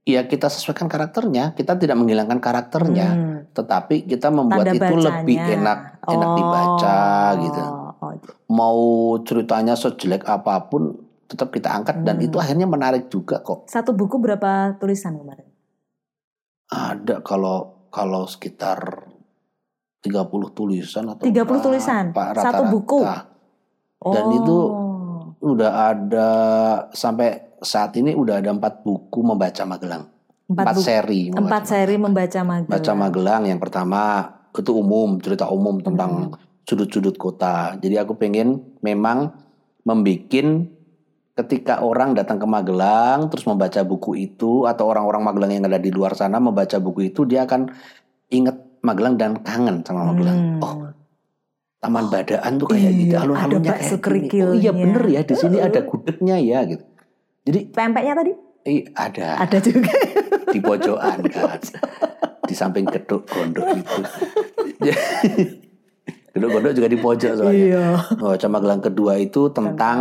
Iya 0.01 0.25
kita 0.25 0.47
sesuaikan 0.47 0.87
karakternya, 0.87 1.53
kita 1.53 1.75
tidak 1.75 1.95
menghilangkan 1.95 2.39
karakternya, 2.39 3.07
Hmm. 3.07 3.39
tetapi 3.51 4.03
kita 4.03 4.27
membuat 4.29 4.65
Tanda 4.65 4.73
itu 4.73 4.83
bacanya. 4.89 5.05
lebih 5.05 5.37
enak 5.37 5.79
enak 6.01 6.27
Oh, 6.27 6.35
dibaca 6.35 6.99
gitu. 7.37 7.61
oh, 7.61 8.13
Mau 8.49 8.79
ceritanya 9.21 9.75
sejelek 9.75 10.25
apa 10.25 10.65
pun 10.65 10.97
tetap 11.29 11.53
kita 11.53 11.69
angkat 11.69 12.01
dan 12.01 12.17
Hmm. 12.17 12.25
itu 12.25 12.35
akhirnya 12.35 12.65
menarik 12.65 13.05
juga 13.07 13.39
kok. 13.39 13.69
Satu 13.69 13.93
buku 13.93 14.17
berapa 14.17 14.73
tulisan 14.75 15.13
kemarin? 15.15 15.45
Ada 16.67 17.21
kalau 17.21 17.85
kalau 17.89 18.25
sekitar 18.25 19.05
30 20.01 20.49
tulisan 20.49 21.05
atau 21.07 21.21
30 21.21 21.33
berapa, 21.45 21.53
tulisan? 21.61 22.03
Satu 22.09 22.33
rata-rata. 22.33 22.67
buku? 22.67 22.99
Dan 24.01 24.25
itu 24.33 24.57
Udah 25.39 25.95
ada 25.95 26.29
sampai 26.91 27.55
saat 27.63 27.95
ini 27.95 28.11
udah 28.11 28.43
ada 28.43 28.51
empat 28.51 28.83
buku 28.83 29.23
membaca 29.23 29.63
Magelang. 29.63 30.03
empat, 30.51 30.63
Empat 30.67 30.75
seri. 30.83 31.31
empat 31.31 31.63
seri 31.63 31.95
membaca 31.95 32.39
Magelang. 32.43 32.67
Baca 32.67 32.91
Magelang 32.91 33.43
yang 33.47 33.55
pertama 33.55 34.01
itu 34.51 34.71
umum, 34.73 35.15
cerita 35.23 35.47
umum 35.47 35.79
Hmm. 35.79 35.85
tentang 35.85 36.11
sudut-sudut 36.65 37.15
kota. 37.15 37.79
Jadi 37.79 37.95
aku 37.95 38.19
pengen 38.19 38.75
memang 38.81 39.31
membikin 39.85 40.67
ketika 41.39 41.79
orang 41.79 42.11
datang 42.11 42.35
ke 42.35 42.47
Magelang 42.47 43.31
terus 43.31 43.47
membaca 43.47 43.79
buku 43.87 44.19
itu 44.19 44.67
atau 44.67 44.91
orang-orang 44.91 45.23
Magelang 45.23 45.51
yang 45.55 45.63
ada 45.71 45.79
di 45.79 45.91
luar 45.93 46.13
sana 46.19 46.43
membaca 46.43 46.75
buku 46.83 47.11
itu 47.13 47.23
dia 47.23 47.47
akan 47.47 47.71
inget 48.27 48.59
Magelang 48.83 49.15
dan 49.15 49.39
kangen 49.43 49.83
sama 49.87 50.11
Magelang. 50.11 50.59
Hmm. 50.59 50.63
Oh, 50.63 50.75
Taman 51.79 52.11
Badaan 52.11 52.59
tuh 52.59 52.67
kayak 52.75 52.91
gitu, 52.91 53.15
Iya, 53.15 53.23
alun-alunnya 53.23 53.71
kayak 53.79 54.03
gini. 54.03 54.43
Oh 54.43 54.55
iya 54.55 54.71
bener 54.75 55.03
ya 55.07 55.21
di 55.23 55.35
sini 55.35 55.57
ada 55.63 55.79
gudegnya 55.83 56.35
ya 56.35 56.59
gitu. 56.67 56.83
Jadi 57.47 57.59
Pempeknya 57.71 58.13
tadi 58.19 58.31
eh, 58.67 58.83
ada 58.95 59.39
ada 59.39 59.57
juga. 59.63 59.95
di 60.49 60.59
pojokan 60.59 61.23
kan 61.29 61.61
di 62.49 62.53
samping 62.57 62.89
geduk 62.89 63.29
gondok 63.29 63.69
itu 63.77 64.01
geduk 66.39 66.49
gondok 66.49 66.73
juga 66.73 66.87
di 66.87 66.97
pojok 66.97 67.31
soalnya 67.35 67.53
iya. 67.53 67.85
Baca 68.11 68.47
Magelang 68.47 68.81
kedua 68.81 69.13
itu 69.15 69.47
tentang 69.49 69.97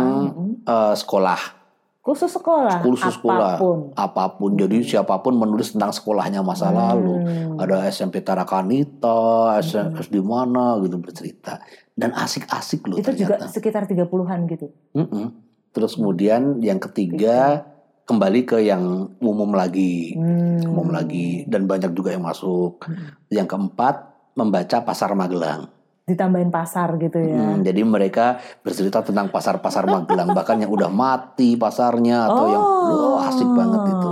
eh, 0.61 0.95
sekolah 0.95 1.59
Khusus 1.99 2.31
sekolah. 2.31 2.79
khusus 2.81 3.11
sekolah 3.13 3.53
Apa 3.53 3.61
pun. 3.61 3.77
apa 3.93 4.23
pun 4.33 4.51
jadi 4.55 4.81
siapa 4.81 5.19
pun 5.19 5.35
menulis 5.35 5.71
tentang 5.71 5.91
sekolahnya 5.91 6.41
masa 6.41 6.71
lalu 6.71 7.21
Hmm. 7.21 7.59
ada 7.59 7.85
SMP 7.85 8.23
Tarakanita 8.23 9.19
SM 9.59 9.93
di 10.07 10.17
mana 10.17 10.79
gitu 10.79 10.97
bercerita 10.97 11.59
dan 11.93 12.09
asik-asik 12.11 12.87
loh 12.87 12.97
Itu 12.97 13.11
juga 13.11 13.37
ternyata 13.37 13.51
sekitar 13.51 13.83
30-an 13.85 14.39
gitu. 14.47 14.71
Mm-mm. 14.93 15.25
terus 15.69 15.93
kemudian 15.93 16.57
yang 16.59 16.79
ketiga 16.79 17.67
kembali 18.03 18.41
ke 18.43 18.57
yang 18.59 18.81
umum 19.19 19.51
lagi 19.51 20.15
Hmm. 20.15 20.65
umum 20.65 20.89
lagi 20.89 21.45
dan 21.45 21.63
banyak 21.63 21.93
juga 21.93 22.09
yang 22.09 22.23
masuk. 22.23 22.89
Yang 23.27 23.47
keempat 23.47 23.95
membaca 24.33 24.81
pasar 24.81 25.13
Magelang. 25.13 25.69
Ditambahin 26.09 26.49
pasar 26.49 26.97
gitu 26.97 27.21
ya. 27.21 27.37
Hmm, 27.53 27.61
jadi 27.61 27.85
mereka 27.85 28.41
bercerita 28.65 29.05
tentang 29.05 29.29
pasar-pasar 29.29 29.85
Magelang 29.85 30.33
bahkan 30.33 30.57
yang 30.57 30.73
udah 30.73 30.89
mati 30.89 31.53
pasarnya 31.53 32.25
atau 32.25 32.45
yang 32.49 32.65
Oh. 32.65 33.21
wah, 33.21 33.29
asik 33.29 33.45
banget 33.45 33.93
itu. 33.93 34.11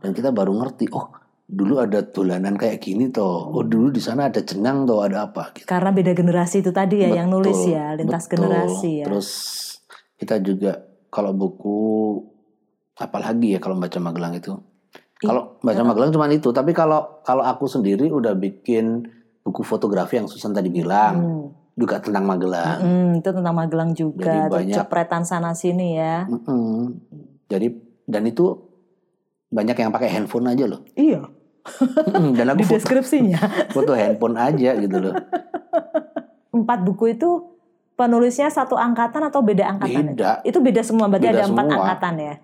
Dan 0.00 0.10
kita 0.16 0.32
baru 0.32 0.56
ngerti 0.56 0.88
oh 0.96 1.12
dulu 1.44 1.76
ada 1.76 2.00
dolanan 2.00 2.56
kayak 2.56 2.80
gini 2.80 3.12
toh. 3.12 3.52
Oh 3.52 3.60
dulu 3.60 3.92
di 3.92 4.00
sana 4.00 4.32
ada 4.32 4.40
jenang 4.40 4.88
toh 4.88 5.04
ada 5.04 5.28
apa 5.28 5.52
gitu. 5.52 5.68
Karena 5.68 5.92
beda 5.92 6.16
generasi 6.16 6.64
itu 6.64 6.72
tadi 6.72 7.04
ya 7.04 7.12
yang 7.20 7.28
nulis 7.28 7.52
Betul, 7.60 7.76
ya, 7.76 7.86
lintas 7.92 8.24
betul. 8.24 8.32
generasi 8.40 8.90
ya. 9.04 9.06
Terus 9.06 9.28
kita 10.16 10.40
juga 10.40 10.72
kalau 11.12 11.36
buku 11.36 11.76
apalagi 12.96 13.54
ya 13.54 13.60
kalau 13.60 13.76
baca 13.76 13.98
Magelang 14.00 14.34
itu. 14.38 14.56
Kalau 15.20 15.56
baca 15.60 15.82
Magelang 15.84 16.12
cuma 16.12 16.28
itu, 16.28 16.52
tapi 16.52 16.76
kalau 16.76 17.20
kalau 17.24 17.44
aku 17.44 17.64
sendiri 17.64 18.12
udah 18.12 18.36
bikin 18.36 19.08
buku 19.44 19.60
fotografi 19.60 20.16
yang 20.16 20.26
Susan 20.26 20.50
tadi 20.50 20.66
bilang 20.68 21.14
Hmm. 21.14 21.44
juga 21.74 22.00
tentang 22.00 22.24
Magelang. 22.24 22.80
Hmm, 22.80 23.10
itu 23.14 23.28
tentang 23.28 23.52
Magelang 23.52 23.92
juga, 23.92 24.24
Jadi 24.24 24.48
banyak- 24.48 24.76
cepretan 24.78 25.22
sana 25.22 25.52
sini 25.52 25.94
ya. 25.94 26.24
Mm-mm. 26.24 26.96
Jadi 27.46 27.68
dan 28.04 28.24
itu 28.24 28.56
banyak 29.48 29.76
yang 29.76 29.90
pakai 29.90 30.08
handphone 30.08 30.48
aja 30.48 30.64
loh. 30.64 30.80
Iya, 30.94 31.28
Mm-mm. 32.08 32.32
dan 32.32 32.46
aku 32.48 32.58
di 32.58 32.64
foto, 32.64 32.80
deskripsinya. 32.80 33.38
foto 33.76 33.92
handphone 33.92 34.34
aja 34.34 34.70
gitu 34.74 34.96
loh. 34.98 35.14
Empat 36.50 36.80
buku 36.82 37.12
itu 37.12 37.30
penulisnya 37.94 38.48
satu 38.48 38.74
angkatan 38.74 39.22
atau 39.22 39.40
beda 39.40 39.68
angkatan? 39.68 40.14
Beda. 40.14 40.40
Itu 40.42 40.58
beda 40.58 40.80
semua, 40.80 41.06
berarti 41.06 41.28
Beda 41.28 41.36
ada 41.36 41.46
empat 41.46 41.64
semua. 41.64 41.76
angkatan 41.78 42.14
ya? 42.16 42.34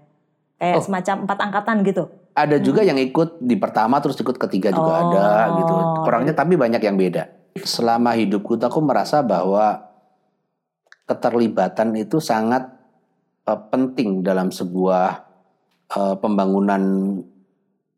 Kayak 0.56 0.76
Oh. 0.76 0.82
semacam 0.82 1.14
empat 1.24 1.38
angkatan 1.40 1.76
gitu. 1.82 2.04
Ada 2.30 2.62
juga 2.62 2.86
yang 2.86 2.96
ikut 2.96 3.42
di 3.42 3.58
pertama 3.58 3.98
terus 3.98 4.14
ikut 4.16 4.38
ketiga 4.38 4.70
juga 4.70 4.92
Oh. 4.92 5.00
ada 5.10 5.24
gitu. 5.58 5.74
Orangnya 6.06 6.34
tapi 6.34 6.54
banyak 6.54 6.78
yang 6.80 6.94
beda. 6.94 7.26
Selama 7.58 8.14
hidupku 8.14 8.54
tuh 8.54 8.70
aku 8.70 8.80
merasa 8.80 9.20
bahwa 9.26 9.90
keterlibatan 11.04 11.98
itu 11.98 12.22
sangat 12.22 12.70
eh, 13.50 13.60
penting 13.74 14.22
dalam 14.22 14.54
sebuah 14.54 15.26
eh, 15.90 16.16
pembangunan 16.22 16.82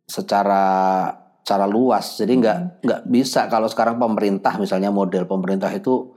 secara 0.09 0.65
secara 1.43 1.67
luas. 1.69 2.17
Jadi 2.17 2.33
nggak 2.41 2.59
nggak 2.87 3.03
bisa 3.11 3.51
kalau 3.53 3.69
sekarang 3.69 4.01
pemerintah 4.01 4.57
misalnya 4.57 4.89
model 4.89 5.29
pemerintah 5.29 5.69
itu 5.75 6.09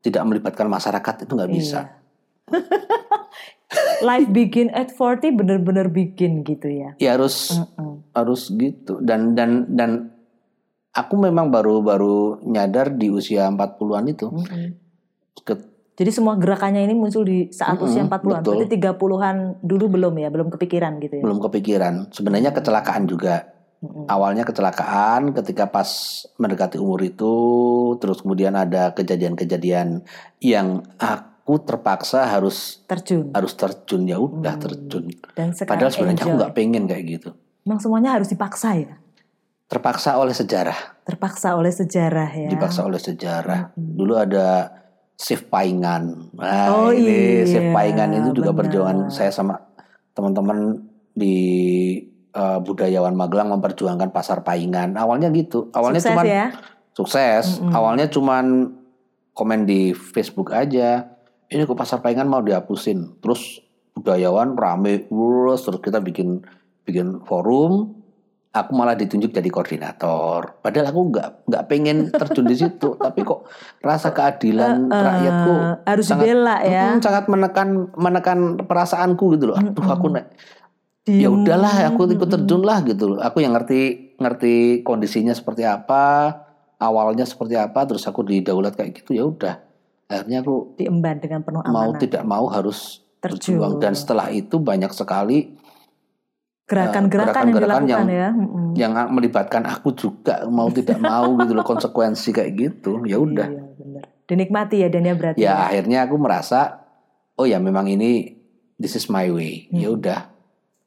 tidak 0.00 0.24
melibatkan 0.24 0.64
masyarakat 0.70 1.28
itu 1.28 1.32
nggak 1.36 1.52
bisa. 1.52 1.80
Iya. 1.84 1.98
Life 4.00 4.28
begin 4.30 4.68
at 4.70 4.90
40 4.90 5.30
bener-bener 5.30 5.86
bikin 5.86 6.42
gitu 6.42 6.66
ya. 6.66 6.96
Ya 6.96 7.14
harus 7.14 7.54
Mm-mm. 7.54 8.02
harus 8.10 8.50
gitu 8.50 8.98
dan 8.98 9.32
dan 9.32 9.70
dan 9.70 10.10
aku 10.90 11.14
memang 11.14 11.48
baru-baru 11.48 12.42
nyadar 12.42 12.90
di 12.90 13.06
usia 13.08 13.46
40-an 13.46 14.04
itu 14.06 14.26
Mm-mm. 14.26 14.74
Ke- 15.40 15.70
Jadi 15.94 16.10
semua 16.10 16.34
gerakannya 16.34 16.82
ini 16.82 16.96
muncul 16.96 17.22
di 17.22 17.52
saat 17.52 17.76
Mm-mm, 17.76 17.86
usia 17.86 18.02
40-an. 18.02 18.40
betul. 18.40 18.56
Berarti 18.58 18.66
30-an 18.74 19.36
dulu 19.60 19.84
belum 19.86 20.14
ya, 20.16 20.28
belum 20.28 20.48
kepikiran 20.50 20.92
gitu 20.98 21.14
ya. 21.14 21.22
belum 21.22 21.38
kepikiran 21.40 21.94
sebenarnya 22.10 22.50
kecelakaan 22.50 23.04
juga 23.04 23.46
Mm-mm. 23.80 24.08
awalnya 24.08 24.42
kecelakaan 24.42 25.30
ketika 25.32 25.68
pas 25.68 25.88
mendekati 26.36 26.76
umur 26.76 27.00
itu 27.00 27.34
terus 27.96 28.20
kemudian 28.20 28.52
ada 28.52 28.90
kejadian-kejadian 28.90 30.02
yang 30.40 30.82
aku 30.96 31.29
terpaksa 31.58 32.22
harus 32.24 32.84
Terjun. 32.84 33.32
harus 33.32 33.52
terjun 33.52 34.02
ya 34.04 34.16
udah 34.16 34.54
Hmm. 34.54 34.62
terjun 34.62 35.04
Dan 35.32 35.50
padahal 35.56 35.90
sebenarnya 35.90 36.16
aku 36.16 36.26
enjoy. 36.26 36.38
nggak 36.38 36.52
pengen 36.52 36.82
kayak 36.84 37.04
gitu 37.08 37.30
Emang 37.60 37.78
semuanya 37.78 38.10
harus 38.12 38.26
dipaksa 38.26 38.74
ya? 38.74 38.94
terpaksa 39.66 40.14
oleh 40.14 40.30
sejarah 40.30 41.02
Terpaksa 41.02 41.54
oleh 41.54 41.70
sejarah 41.70 42.30
ya. 42.30 42.48
dipaksa 42.48 42.82
oleh 42.82 42.98
sejarah 42.98 43.72
Mm-mm. 43.72 43.96
dulu 43.96 44.14
ada 44.14 44.76
Shift 45.14 45.46
Paingan. 45.46 46.32
Nah, 46.32 46.66
Oh, 46.72 46.88
ini 46.90 47.44
Shift 47.44 47.60
iya, 47.62 47.76
Paingan 47.76 48.08
itu 48.14 48.32
juga 48.32 48.50
benar. 48.50 48.58
perjuangan 48.64 48.96
saya 49.08 49.28
sama 49.28 49.52
teman-teman 50.10 50.80
di 51.12 51.36
eh, 52.30 52.58
budayawan 52.58 53.12
Magelang 53.12 53.50
memperjuangkan 53.50 54.08
pasar 54.08 54.40
Paingan. 54.40 54.94
Awalnya 54.94 55.28
gitu. 55.30 55.68
Awalnya 55.70 55.98
Sukses 55.98 56.08
cuman 56.08 56.24
ya. 56.24 56.46
sukses. 56.92 57.44
Mm-mm. 57.58 57.68
Awalnya 57.70 58.06
cuman 58.08 58.44
komen 59.30 59.60
di 59.62 59.92
Facebook 59.92 60.50
aja. 60.50 61.04
Ini 61.50 61.66
kok 61.66 61.74
pasar 61.74 61.98
Paingan 61.98 62.30
mau 62.30 62.40
dihapusin. 62.40 63.18
Terus 63.18 63.58
budayawan 63.90 64.54
rame 64.54 65.10
terus 65.10 65.66
terus 65.66 65.80
kita 65.82 65.98
bikin 65.98 66.46
bikin 66.86 67.20
forum 67.26 68.00
aku 68.50 68.70
malah 68.74 68.98
ditunjuk 68.98 69.30
jadi 69.30 69.46
koordinator. 69.46 70.58
Padahal 70.58 70.90
aku 70.90 71.00
nggak 71.14 71.28
nggak 71.46 71.64
pengen 71.70 72.10
terjun 72.10 72.46
di 72.50 72.56
situ, 72.58 72.94
tapi 73.04 73.22
kok 73.22 73.46
rasa 73.82 74.10
keadilan 74.10 74.90
eh, 74.90 75.02
rakyatku 75.02 75.52
harus 75.86 76.04
sangat- 76.06 76.26
dibela 76.26 76.56
ya. 76.66 76.84
Mm, 76.94 76.98
sangat 77.02 77.24
menekan 77.30 77.68
menekan 77.94 78.38
perasaanku 78.66 79.38
gitu 79.38 79.54
loh. 79.54 79.56
Aduh 79.58 79.86
aku 79.86 80.06
nek 80.10 80.34
ya 81.08 81.26
Diem. 81.26 81.42
udahlah 81.42 81.90
aku 81.90 82.10
ikut 82.10 82.28
terjun 82.28 82.62
lah 82.66 82.82
gitu 82.82 83.14
loh. 83.14 83.18
Aku 83.22 83.38
yang 83.42 83.54
ngerti 83.54 84.14
ngerti 84.18 84.82
kondisinya 84.82 85.32
seperti 85.32 85.64
apa, 85.64 86.34
awalnya 86.82 87.24
seperti 87.24 87.54
apa, 87.54 87.86
terus 87.86 88.04
aku 88.04 88.26
didaulat 88.26 88.74
kayak 88.74 89.02
gitu 89.02 89.14
ya 89.16 89.24
udah. 89.30 89.69
Akhirnya 90.10 90.42
aku 90.42 90.74
diemban 90.74 91.16
dengan 91.16 91.40
penuh 91.40 91.62
mau 91.62 91.70
amanah. 91.86 91.98
tidak 91.98 92.22
mau 92.24 92.44
harus 92.46 92.98
Terjun. 93.16 93.56
berjuang 93.56 93.74
dan 93.78 93.94
setelah 93.94 94.26
itu 94.28 94.58
banyak 94.58 94.90
sekali 94.90 95.54
Gerakan-gerakan 96.66 97.10
yang 97.44 97.58
gerakan-gerakan 97.58 97.82
dilakukan 97.82 98.06
yang- 98.06 98.38
ya. 98.72 98.86
Yang 98.86 98.92
melibatkan 99.08 99.62
aku 99.64 99.88
juga 99.92 100.46
mau 100.48 100.66
tidak 100.68 100.98
mau 101.00 101.34
gitu 101.36 101.52
loh 101.52 101.62
konsekuensi 101.64 102.30
kayak 102.30 102.50
gitu 102.52 103.02
ya 103.04 103.18
udah 103.18 103.48
Iya, 103.48 103.62
bener. 103.76 104.02
Dinikmati 104.24 104.76
ya 104.78 104.88
dan 104.88 105.02
ya 105.02 105.14
berarti. 105.14 105.38
ya 105.40 105.54
akhirnya 105.64 106.06
aku 106.06 106.14
merasa 106.16 106.86
oh 107.34 107.44
ya 107.44 107.58
memang 107.58 107.86
ini 107.88 108.38
this 108.76 108.94
is 108.94 109.06
my 109.06 109.26
way 109.26 109.66
Hmm. 109.68 109.78
ya 109.78 109.88
udah 109.90 110.20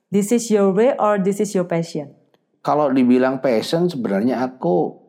This 0.08 0.30
is 0.30 0.48
your 0.48 0.70
way 0.70 0.94
or 0.94 1.18
this 1.18 1.40
is 1.40 1.52
your 1.52 1.66
passion? 1.66 2.12
kalau 2.60 2.88
dibilang 2.88 3.40
passion 3.40 3.88
sebenarnya 3.88 4.40
aku 4.42 5.04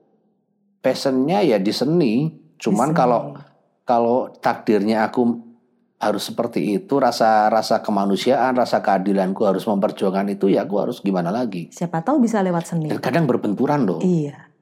passionnya 0.80 1.38
ya 1.40 1.56
di 1.56 1.70
seni 1.70 2.12
cuman 2.56 2.88
Di 2.88 2.90
seni. 2.90 2.98
kalau 2.98 3.20
kalau 3.84 4.32
takdirnya 4.34 5.04
aku 5.04 5.40
harus 5.96 6.20
seperti 6.22 6.74
itu 6.74 6.96
rasa 6.96 7.48
rasa 7.48 7.80
kemanusiaan 7.80 8.52
rasa 8.52 8.80
keadilanku 8.80 9.40
harus 9.42 9.64
memperjuangkan 9.64 10.26
itu 10.30 10.48
ya 10.48 10.64
aku 10.64 10.76
harus 10.78 10.98
gimana 10.98 11.28
lagi 11.28 11.70
Siapa 11.70 12.00
tahu 12.00 12.20
bisa 12.20 12.40
lewat 12.40 12.64
seni. 12.66 12.88
dan 12.88 12.98
kadang 12.98 13.24
berbenturan 13.24 13.84
loh 13.84 14.00
Iya. 14.00 14.52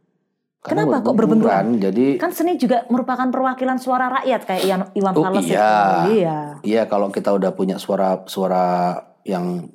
Kadang 0.62 0.86
Kenapa 0.86 1.02
kok 1.02 1.16
berbenturan? 1.18 1.64
jadi 1.76 2.06
Kan 2.16 2.30
seni 2.30 2.54
juga 2.54 2.86
merupakan 2.86 3.26
perwakilan 3.26 3.82
suara 3.82 4.06
rakyat 4.12 4.40
kayak 4.44 4.62
Iwan, 4.62 4.80
Iwan 4.94 5.12
Oh, 5.12 5.34
iya. 5.34 5.42
itu. 5.42 5.58
Iya. 6.14 6.38
Iya 6.62 6.82
kalau 6.86 7.10
kita 7.10 7.30
udah 7.30 7.50
punya 7.50 7.82
suara 7.82 8.22
suara 8.24 8.94
yang 9.22 9.66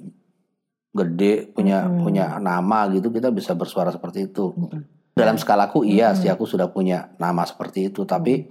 gede 0.90 1.52
punya 1.52 1.84
Mm-mm. 1.84 2.02
punya 2.02 2.40
nama 2.40 2.88
gitu 2.90 3.12
kita 3.12 3.30
bisa 3.30 3.52
bersuara 3.52 3.92
seperti 3.92 4.26
itu. 4.26 4.50
Mm-mm. 4.50 4.88
Dalam 5.12 5.36
skalaku 5.36 5.84
iya 5.84 6.10
Mm-mm. 6.10 6.20
sih 6.20 6.30
aku 6.30 6.48
sudah 6.48 6.68
punya 6.68 7.12
nama 7.18 7.44
seperti 7.44 7.92
itu 7.92 8.02
tapi 8.04 8.48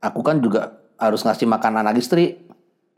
aku 0.00 0.20
kan 0.20 0.40
juga 0.40 0.80
harus 0.96 1.22
ngasih 1.22 1.46
makan 1.46 1.80
anak 1.80 1.96
istri. 1.96 2.44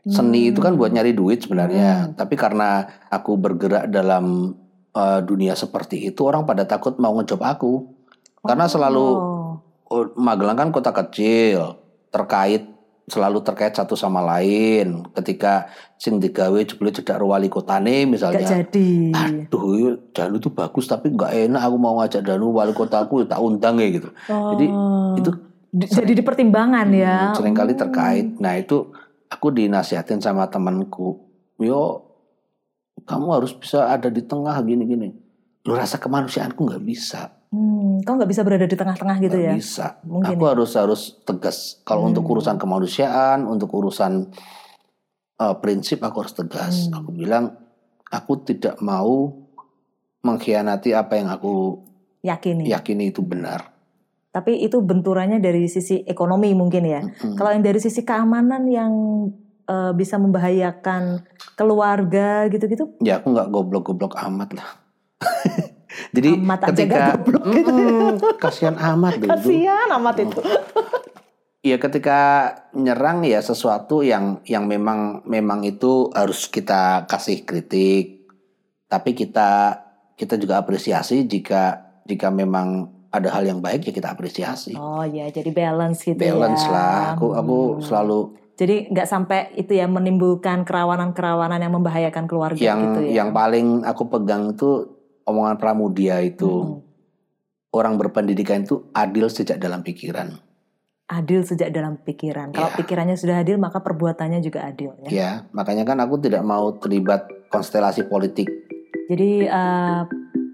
Seni 0.03 0.51
itu 0.51 0.59
kan 0.59 0.75
buat 0.75 0.91
nyari 0.91 1.15
duit 1.15 1.47
sebenarnya. 1.47 2.11
Hmm. 2.11 2.19
Tapi 2.19 2.35
karena 2.35 2.83
aku 3.07 3.39
bergerak 3.39 3.87
dalam 3.87 4.51
uh, 4.91 5.19
dunia 5.23 5.55
seperti 5.55 6.11
itu 6.11 6.27
orang 6.27 6.43
pada 6.43 6.67
takut 6.67 6.99
mau 6.99 7.15
ngejob 7.15 7.39
aku. 7.39 7.87
Karena 8.43 8.67
selalu 8.67 9.05
Oh. 9.05 9.31
Oh, 9.85 10.09
Magelang 10.17 10.57
kan 10.57 10.69
kota 10.73 10.89
kecil, 10.89 11.77
terkait 12.09 12.65
selalu 13.05 13.45
terkait 13.45 13.71
satu 13.71 13.93
sama 13.93 14.19
lain. 14.19 15.05
Ketika 15.13 15.69
sing 15.95 16.17
digawe 16.17 16.57
jebule 16.65 16.89
cedak 16.89 17.21
wali 17.21 17.47
kotane 17.47 18.03
Gak 18.03 18.09
misalnya. 18.09 18.47
jadi. 18.47 18.89
Aduh, 19.13 19.65
iya, 19.77 19.91
Danu 20.11 20.41
tuh 20.41 20.49
bagus 20.49 20.89
tapi 20.89 21.13
nggak 21.13 21.47
enak 21.47 21.61
aku 21.61 21.77
mau 21.77 22.01
ngajak 22.01 22.25
Danu 22.25 22.51
wali 22.51 22.73
kotaku 22.73 23.23
tak 23.23 23.37
undang 23.37 23.77
ya 23.77 23.87
gitu. 23.93 24.09
Jadi 24.25 24.65
Oh. 24.67 25.13
itu 25.13 25.29
Di- 25.73 25.89
jadi 25.89 26.13
dipertimbangkan 26.13 26.87
ya. 26.93 27.15
hmm, 27.25 27.35
sering 27.35 27.51
kali 27.51 27.73
Oh. 27.73 27.79
terkait. 27.79 28.37
Nah, 28.37 28.53
itu 28.53 28.93
aku 29.25 29.49
dinasihatin 29.49 30.21
sama 30.21 30.45
temanku. 30.45 31.17
Yo 31.57 32.05
kamu 33.03 33.27
harus 33.33 33.51
bisa 33.51 33.89
ada 33.89 34.07
di 34.07 34.21
tengah 34.21 34.53
gini-gini. 34.61 35.09
Lu 35.63 35.73
rasa 35.73 35.97
kemanusiaanku 35.97 36.61
nggak 36.61 36.83
bisa. 36.83 37.33
Hmm, 37.49 38.01
kau 38.01 38.13
nggak 38.13 38.29
bisa 38.29 38.41
berada 38.41 38.63
di 38.63 38.73
tengah-tengah 38.73 39.17
gitu 39.19 39.33
Nggak 39.35 39.47
ya? 39.47 39.53
bisa. 39.55 39.85
Mungkin 40.03 40.35
aku 40.35 40.43
ya. 40.43 40.49
harus 40.51 40.71
harus 40.73 41.01
tegas. 41.21 41.57
Kalau 41.81 42.05
untuk 42.05 42.21
Hmm. 42.21 42.33
urusan 42.33 42.55
kemanusiaan, 42.55 43.43
untuk 43.43 43.73
urusan 43.73 44.29
eh, 45.35 45.55
prinsip 45.57 45.97
aku 45.99 46.21
harus 46.21 46.35
tegas. 46.35 46.87
Hmm. 46.87 47.01
Aku 47.01 47.09
bilang 47.11 47.57
aku 48.07 48.37
tidak 48.43 48.77
mau 48.77 49.33
mengkhianati 50.21 50.93
apa 50.93 51.17
yang 51.17 51.27
aku 51.27 51.81
Yakini. 52.21 52.69
yakini 52.69 53.09
itu 53.09 53.19
benar. 53.19 53.72
Tapi 54.33 54.65
itu 54.65 54.81
benturannya 54.81 55.37
dari 55.37 55.69
sisi 55.69 56.01
ekonomi 56.09 56.57
mungkin 56.57 56.83
ya. 56.89 57.05
Mm-mm. 57.05 57.37
Kalau 57.37 57.53
yang 57.53 57.61
dari 57.61 57.77
sisi 57.77 58.01
keamanan 58.01 58.65
yang 58.65 58.93
eh, 59.69 59.93
bisa 59.93 60.17
membahayakan 60.17 61.21
keluarga 61.53 62.49
gitu-gitu, 62.49 62.97
Ya 62.97 63.21
aku 63.21 63.29
nggak 63.29 63.53
goblok-goblok 63.53 64.17
amat 64.17 64.57
lah. 64.57 64.69
Jadi 66.15 66.29
Amat 66.41 66.73
ketika 66.73 67.13
goblok 67.17 67.45
gitu. 67.53 67.73
Kasihan 68.43 68.75
amat 68.77 69.21
deh 69.21 69.29
kasihan 69.29 69.87
amat 70.01 70.15
itu. 70.25 70.41
Ya 71.63 71.77
ketika 71.79 72.19
nyerang 72.75 73.23
ya 73.23 73.39
sesuatu 73.39 74.03
yang 74.03 74.43
yang 74.43 74.67
memang 74.67 75.23
memang 75.23 75.63
itu 75.63 76.09
harus 76.11 76.49
kita 76.49 77.05
kasih 77.05 77.45
kritik. 77.45 78.25
Tapi 78.89 79.13
kita 79.13 79.79
kita 80.17 80.35
juga 80.37 80.59
apresiasi 80.61 81.23
jika 81.29 81.93
jika 82.03 82.33
memang 82.33 82.89
ada 83.13 83.29
hal 83.29 83.45
yang 83.45 83.61
baik 83.61 83.85
ya 83.85 83.93
kita 83.93 84.09
apresiasi. 84.09 84.73
Oh 84.73 85.05
ya, 85.05 85.29
jadi 85.29 85.47
balance 85.47 86.01
gitu 86.01 86.17
ya. 86.17 86.33
Balance 86.33 86.65
lah. 86.65 87.13
Aku 87.13 87.31
aku 87.31 87.57
Hmm. 87.77 87.83
selalu 87.85 88.19
Jadi 88.53 88.89
nggak 88.89 89.07
sampai 89.07 89.49
itu 89.55 89.73
ya 89.73 89.85
menimbulkan 89.85 90.61
kerawanan-kerawanan 90.61 91.57
yang 91.57 91.73
membahayakan 91.73 92.25
keluarga 92.25 92.53
yang 92.55 92.79
gitu 92.83 92.99
ya. 93.03 93.21
yang 93.21 93.29
paling 93.31 93.81
aku 93.81 94.05
pegang 94.07 94.53
itu 94.53 94.93
omongan 95.25 95.57
Pramudia 95.57 96.21
itu 96.21 96.45
Mm-mm. 96.45 96.85
orang 97.71 97.97
berpendidikan 97.97 98.61
itu 98.61 98.85
adil 98.91 99.25
sejak 99.25 99.57
dalam 99.57 99.81
pikiran. 99.81 100.37
Adil 101.03 101.41
sejak 101.41 101.69
dalam 101.69 101.97
pikiran. 101.97 102.53
Kalau 102.53 102.69
Ya. 102.69 102.77
pikirannya 102.77 103.17
sudah 103.17 103.41
adil, 103.41 103.57
maka 103.57 103.81
perbuatannya 103.81 104.39
juga 104.39 104.63
adil 104.63 104.93
ya. 104.99 105.09
Ya, 105.09 105.29
makanya 105.49 105.83
kan 105.83 105.97
aku 105.97 106.17
tidak 106.17 106.41
mau 106.41 106.73
terlibat 106.73 107.25
konstelasi 107.49 108.05
politik. 108.05 108.45
Jadi 109.09 109.45
eh, 109.45 110.01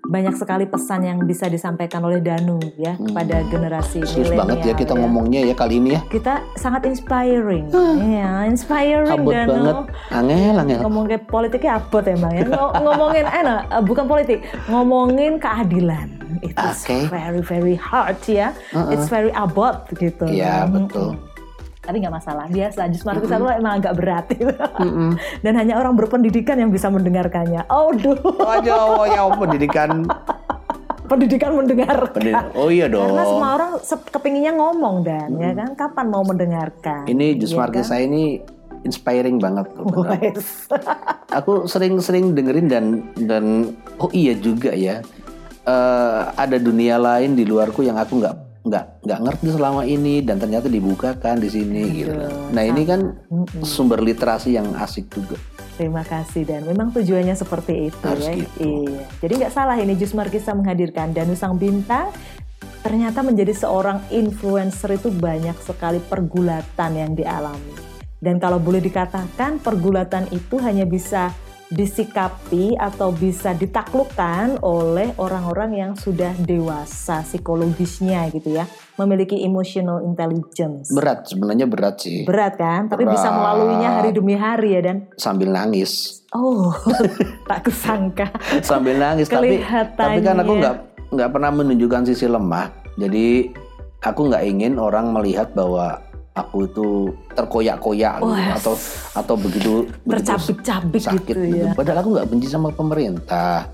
banyak 0.09 0.33
sekali 0.33 0.65
pesan 0.65 1.05
yang 1.05 1.21
bisa 1.21 1.45
disampaikan 1.45 2.01
oleh 2.01 2.17
Danu 2.17 2.57
ya 2.75 2.97
Hmm. 2.97 3.05
kepada 3.07 3.45
generasi 3.45 4.01
Serius 4.01 4.27
milenial. 4.27 4.39
banget 4.41 4.57
ya 4.65 4.73
kita 4.73 4.93
ngomongnya 4.95 5.41
ya 5.43 5.53
kali 5.53 5.77
ini 5.77 5.89
ya. 5.93 6.01
Kita 6.03 6.41
sangat 6.55 6.81
inspiring, 6.83 7.69
ya 8.09 8.43
inspiring 8.43 9.05
Abot 9.15 9.29
Danu. 9.29 9.51
banget. 9.53 9.75
Angel, 10.09 10.55
angel. 10.57 10.79
Ngomong 10.81 11.03
kayak 11.05 11.23
politiknya 11.25 11.71
abot 11.77 12.01
emang 12.03 12.33
ya. 12.33 12.43
Ngo- 12.43 12.73
ngomongin 12.81 13.25
enak, 13.25 13.61
eh, 13.69 13.83
bukan 13.85 14.05
politik, 14.05 14.39
ngomongin 14.65 15.37
keadilan. 15.37 16.07
It's 16.39 16.57
Oke. 16.57 17.05
very 17.07 17.41
very 17.41 17.75
hard 17.75 18.17
ya. 18.23 18.55
Uh-uh. 18.71 18.89
It's 18.89 19.05
very 19.07 19.29
abot 19.29 19.85
gitu. 19.91 20.25
Iya, 20.25 20.65
betul. 20.65 21.17
Tapi 21.89 22.05
nggak 22.05 22.15
masalah, 22.21 22.45
biasa. 22.45 22.85
Jus 22.93 23.01
itu 23.01 23.33
emang 23.33 23.81
agak 23.81 23.97
berat. 23.97 24.29
gitu. 24.29 24.53
Mm-mm. 24.77 25.17
Dan 25.43 25.57
hanya 25.57 25.81
orang 25.81 25.97
berpendidikan 25.97 26.61
yang 26.61 26.69
bisa 26.69 26.85
mendengarkannya. 26.93 27.65
Oh, 27.65 27.89
duh. 27.89 28.13
Aja, 28.45 28.77
oh 28.77 29.09
ya 29.09 29.25
pendidikan. 29.33 30.05
pendidikan 31.09 31.57
mendengarkan. 31.57 32.13
Pendid- 32.13 32.53
oh 32.53 32.69
iya 32.69 32.85
dong. 32.85 33.09
Karena 33.09 33.25
semua 33.25 33.49
orang 33.57 33.71
kepinginnya 34.13 34.53
ngomong 34.53 35.01
dan 35.01 35.33
ya 35.41 35.57
kan 35.57 35.73
kapan 35.73 36.05
mau 36.05 36.21
mendengarkan. 36.21 37.09
Ini 37.09 37.41
Jus 37.41 37.57
Marquez 37.57 37.89
kan? 37.89 37.97
saya 37.97 38.05
ini 38.05 38.37
inspiring 38.85 39.41
banget 39.41 39.73
tuh. 39.73 39.89
Wes. 40.05 40.69
Aku 41.41 41.65
sering-sering 41.65 42.37
dengerin 42.37 42.69
dan 42.69 42.85
dan 43.25 43.73
oh 43.97 44.13
iya 44.13 44.37
juga 44.37 44.69
ya. 44.77 45.01
Eh, 45.65 46.21
ada 46.37 46.57
dunia 46.61 47.01
lain 47.01 47.33
di 47.33 47.41
luarku 47.45 47.81
yang 47.81 47.97
aku 47.97 48.21
nggak 48.21 48.48
nggak 48.59 49.07
nggak 49.07 49.19
ngerti 49.23 49.47
selama 49.55 49.81
ini 49.87 50.19
dan 50.19 50.35
ternyata 50.35 50.67
dibukakan 50.67 51.39
di 51.39 51.49
sini 51.49 51.81
gitu. 52.03 52.11
Aduh, 52.11 52.51
Nah 52.51 52.63
ini 52.67 52.81
kan 52.83 53.15
sumber 53.63 54.03
literasi 54.03 54.55
yang 54.59 54.75
asik 54.75 55.07
juga. 55.09 55.39
Terima 55.79 56.03
kasih 56.03 56.43
dan 56.43 56.67
memang 56.67 56.91
tujuannya 56.91 57.39
seperti 57.39 57.87
itu 57.87 58.03
Harus 58.03 58.27
ya. 58.27 58.35
gitu. 58.35 58.83
Iya. 58.83 59.03
Jadi 59.23 59.33
nggak 59.39 59.53
salah 59.55 59.79
ini 59.79 59.95
Jus 59.95 60.11
Markisa 60.11 60.51
menghadirkan 60.51 61.15
Danu 61.15 61.39
Sang 61.39 61.55
Bintang 61.55 62.11
ternyata 62.83 63.23
menjadi 63.23 63.51
seorang 63.55 64.03
influencer 64.11 64.95
itu 64.95 65.11
banyak 65.11 65.55
sekali 65.63 66.03
pergulatan 66.03 66.91
yang 66.95 67.11
dialami. 67.15 67.75
Dan 68.19 68.35
kalau 68.43 68.59
boleh 68.59 68.83
dikatakan 68.83 69.63
pergulatan 69.63 70.27
itu 70.35 70.59
hanya 70.59 70.83
bisa 70.83 71.31
disikapi 71.69 72.73
atau 72.73 73.13
bisa 73.13 73.53
ditaklukkan 73.53 74.57
oleh 74.65 75.13
orang-orang 75.21 75.71
yang 75.77 75.91
sudah 75.93 76.33
dewasa 76.41 77.21
psikologisnya 77.21 78.25
gitu 78.33 78.57
ya, 78.57 78.65
memiliki 78.97 79.45
emotional 79.45 80.01
intelligence. 80.01 80.89
Berat 80.89 81.29
sebenarnya 81.29 81.69
berat 81.69 82.01
sih. 82.01 82.25
Berat 82.25 82.57
kan, 82.57 82.89
tapi 82.89 83.05
bisa 83.05 83.29
melaluinya 83.29 84.01
hari 84.01 84.09
demi 84.09 84.33
hari 84.33 84.75
ya 84.75 84.81
dan 84.81 84.97
Sambil 85.15 85.53
nangis, 85.53 86.19
Oh, 86.33 86.73
tak 87.49 87.65
kusangka. 87.65 88.29
sambil 88.61 88.97
nangis. 88.97 89.29
tapi 89.29 89.61
tapi 89.97 90.19
kan 90.21 90.41
aku 90.41 90.53
nggak 90.57 90.75
nggak 91.09 91.29
pernah 91.29 91.51
menunjukkan 91.53 92.01
sisi 92.05 92.25
lemah. 92.25 92.69
Jadi 92.97 93.49
aku 94.01 94.29
nggak 94.29 94.43
ingin 94.45 94.77
orang 94.77 95.09
melihat 95.13 95.53
bahwa 95.53 96.01
aku 96.37 96.57
itu 96.69 96.87
terkoyak-koyak 97.33 98.21
gitu, 98.21 98.29
atau 98.31 98.73
atau 99.17 99.35
begitu 99.35 99.71
Tercabik-cabik 100.05 101.01
sakit 101.01 101.35
gitu 101.35 101.47
ya. 101.49 101.71
Padahal 101.73 102.05
aku 102.05 102.09
nggak 102.15 102.27
benci 102.29 102.47
sama 102.47 102.69
pemerintah. 102.71 103.67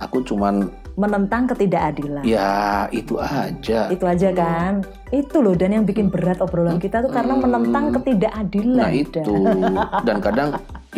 Aku 0.00 0.24
cuman 0.24 0.64
Menentang 0.98 1.48
ketidakadilan. 1.48 2.20
ya 2.26 2.84
itu 2.92 3.16
aja. 3.16 3.88
Itu 3.88 4.04
aja 4.04 4.28
kan. 4.34 4.84
Itu 5.08 5.40
loh 5.40 5.56
dan 5.56 5.72
yang 5.72 5.84
bikin 5.86 6.12
berat 6.12 6.42
obrolan 6.44 6.76
kita 6.76 7.00
tuh 7.00 7.08
karena 7.08 7.38
menentang 7.38 7.94
ketidakadilan. 7.94 8.80
Nah 8.80 8.92
itu 8.92 9.22
dan 10.08 10.16
kadang 10.20 10.48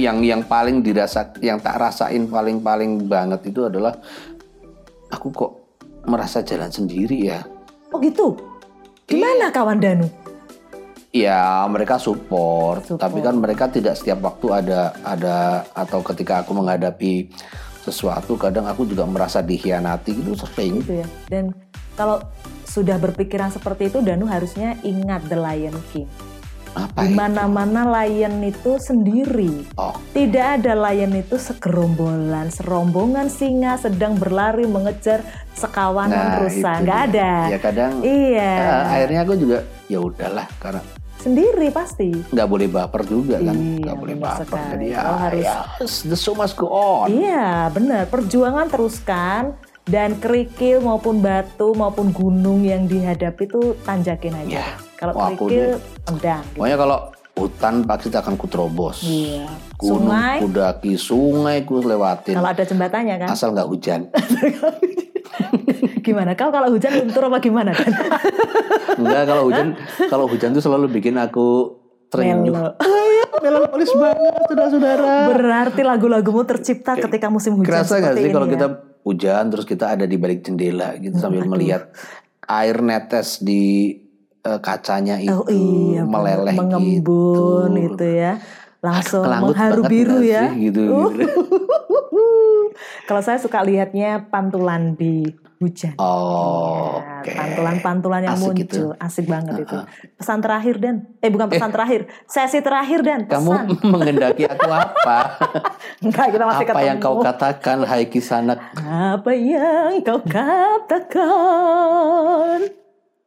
yang 0.00 0.24
yang 0.24 0.40
paling 0.42 0.80
dirasa 0.80 1.28
yang 1.44 1.60
tak 1.60 1.76
rasain 1.78 2.24
paling 2.26 2.64
paling 2.64 3.04
banget 3.06 3.52
itu 3.52 3.68
adalah 3.68 3.94
aku 5.12 5.28
kok 5.30 5.52
merasa 6.08 6.42
jalan 6.42 6.72
sendiri 6.72 7.30
ya. 7.30 7.44
Oh 7.92 8.00
gitu. 8.00 8.34
Gimana 9.06 9.52
kawan 9.52 9.78
Danu? 9.78 10.21
Ya 11.12 11.68
mereka 11.68 12.00
support, 12.00 12.88
Support. 12.88 12.96
tapi 12.98 13.20
kan 13.20 13.36
mereka 13.36 13.68
tidak 13.68 14.00
setiap 14.00 14.24
waktu 14.24 14.48
ada 14.50 14.96
ada 15.04 15.36
atau 15.70 16.00
ketika 16.02 16.40
aku 16.40 16.56
menghadapi 16.56 17.28
sesuatu 17.80 18.32
kadang 18.34 18.64
aku 18.64 18.88
juga 18.88 19.04
merasa 19.04 19.38
dikhianati 19.38 20.08
gitu 20.14 20.32
sering. 20.32 20.80
Gitu 20.80 21.04
ya. 21.04 21.06
Dan 21.28 21.52
kalau 21.92 22.16
sudah 22.64 22.96
berpikiran 22.96 23.52
seperti 23.52 23.92
itu 23.92 24.00
Danu 24.00 24.24
harusnya 24.24 24.72
ingat 24.80 25.28
The 25.28 25.36
Lion 25.36 25.76
King. 25.92 26.08
Apa 26.72 27.04
Di 27.04 27.12
ya? 27.12 27.16
mana-mana 27.20 27.84
lion 27.84 28.40
itu 28.40 28.80
sendiri. 28.80 29.68
Oh, 29.76 29.92
Tidak 30.16 30.40
ada 30.56 30.72
lion 30.72 31.12
itu 31.12 31.36
segerombolan, 31.36 32.48
serombongan 32.48 33.28
singa 33.28 33.76
sedang 33.76 34.16
berlari 34.16 34.64
mengejar 34.64 35.20
sekawanan 35.52 36.16
nah 36.16 36.40
rusa. 36.40 36.80
Nggak 36.80 37.02
dia. 37.12 37.20
ada. 37.20 37.32
Ya 37.52 37.58
kadang 37.60 37.92
Iya. 38.00 38.52
eh, 38.56 38.82
akhirnya 38.88 39.20
aku 39.20 39.34
juga 39.36 39.58
ya 39.84 40.00
udahlah 40.00 40.48
karena 40.56 40.80
Sendiri 41.14 41.68
pasti. 41.68 42.10
nggak 42.10 42.46
boleh 42.46 42.66
baper 42.66 43.02
juga 43.04 43.36
kan, 43.38 43.52
Iya, 43.52 43.78
nggak 43.80 43.96
boleh 43.96 44.16
baper. 44.16 44.42
sekali. 44.44 44.70
Jadi 44.72 44.86
ya, 44.88 45.00
harus- 45.04 45.44
ya, 45.44 45.56
the 46.04 46.16
show 46.16 46.32
must 46.32 46.54
go 46.54 46.66
on. 46.66 47.06
Iya, 47.08 47.68
benar. 47.68 48.06
Perjuangan 48.06 48.66
teruskan 48.66 49.42
dan 49.84 50.14
kerikil 50.16 50.78
maupun 50.78 51.18
batu 51.18 51.72
maupun 51.72 52.10
gunung 52.10 52.62
yang 52.62 52.86
dihadapi 52.86 53.44
itu 53.44 53.74
tanjakin 53.82 54.34
aja. 54.36 54.50
Ya. 54.56 54.66
Kalau 54.94 55.14
kerikil 55.14 55.78
tendang. 56.02 56.42
Gitu. 56.44 56.56
Pokoknya 56.56 56.78
kalau 56.78 56.98
hutan 57.32 57.74
pasti 57.82 58.08
akan 58.08 58.34
kuterobos. 58.34 59.02
Iya. 59.02 59.46
Gunung 59.74 60.10
Sungai. 60.10 60.36
kudaki, 60.38 60.92
sungai 60.94 61.58
ku 61.62 61.78
lewatin. 61.78 62.34
Kalau 62.34 62.48
ada 62.48 62.62
jembatannya 62.62 63.16
kan. 63.16 63.28
Asal 63.28 63.50
nggak 63.50 63.66
hujan. 63.66 64.00
Gimana? 66.06 66.34
Kau 66.34 66.50
kalau 66.50 66.68
hujan 66.70 66.92
luntur 66.94 67.26
apa 67.26 67.38
gimana 67.38 67.72
kan? 67.72 67.90
Enggak 68.98 69.24
kalau 69.24 69.42
hujan, 69.48 69.68
kalau 70.06 70.26
hujan 70.28 70.52
tuh 70.52 70.60
selalu 70.60 70.92
bikin 70.92 71.16
aku 71.16 71.78
terenyuh. 72.08 72.76
Melankolis 73.42 73.90
banget, 73.96 74.34
saudara-saudara. 74.46 75.32
Berarti 75.32 75.80
lagu-lagumu 75.82 76.44
tercipta 76.44 76.94
ketika 76.94 77.26
musim 77.26 77.56
hujan 77.56 77.72
Kerasa 77.72 77.98
nggak 77.98 78.14
sih 78.14 78.30
kalau 78.30 78.46
ya? 78.46 78.52
kita 78.54 78.66
hujan 79.02 79.44
terus 79.50 79.66
kita 79.66 79.84
ada 79.90 80.04
di 80.04 80.14
balik 80.14 80.46
jendela 80.46 80.94
gitu 81.00 81.18
sambil 81.18 81.42
melihat 81.48 81.90
air 82.46 82.78
netes 82.78 83.42
di 83.42 83.98
eh, 84.38 84.60
kacanya 84.60 85.18
itu 85.18 85.32
Oh 85.32 85.48
iya, 85.48 86.06
meleleh 86.06 86.54
mengembun 86.54 87.72
gitu. 87.72 87.96
gitu 87.96 88.06
ya. 88.06 88.38
Langsung 88.82 89.22
mengharu 89.22 89.82
biru 89.86 90.22
ya. 90.22 90.50
sih, 90.50 90.70
gitu, 90.70 90.82
Uh. 90.86 91.10
gitu. 91.14 91.26
Kalau 93.04 93.20
saya 93.20 93.36
suka 93.36 93.60
lihatnya 93.60 94.26
pantulan 94.26 94.92
di 94.92 95.24
hujan. 95.56 95.94
Oh, 95.96 96.98
Ya, 96.98 97.22
oke. 97.22 97.30
Pantulan-pantulan 97.32 98.20
yang 98.24 98.34
Asik 98.34 98.42
muncul, 98.44 98.58
gitu. 98.58 98.82
asik 98.98 99.26
banget 99.26 99.62
itu. 99.62 99.78
Pesan 100.16 100.38
terakhir 100.38 100.74
dan, 100.76 100.94
eh 101.18 101.30
bukan 101.30 101.46
pesan 101.48 101.70
terakhir, 101.70 102.00
sesi 102.24 102.58
terakhir 102.58 103.00
dan 103.00 103.20
Kamu 103.24 103.50
mengendaki 103.94 104.42
aku 104.44 104.66
apa? 104.66 105.38
Enggak, 106.04 106.34
kita 106.34 106.44
masih 106.44 106.64
apa 106.64 106.72
ketemu. 106.74 106.88
yang 106.88 106.98
kau 106.98 107.16
katakan, 107.16 107.78
Hai 107.84 108.04
Kisanak? 108.06 108.58
Apa 108.76 109.30
yang 109.32 110.02
kau 110.02 110.18
katakan? 111.22 112.58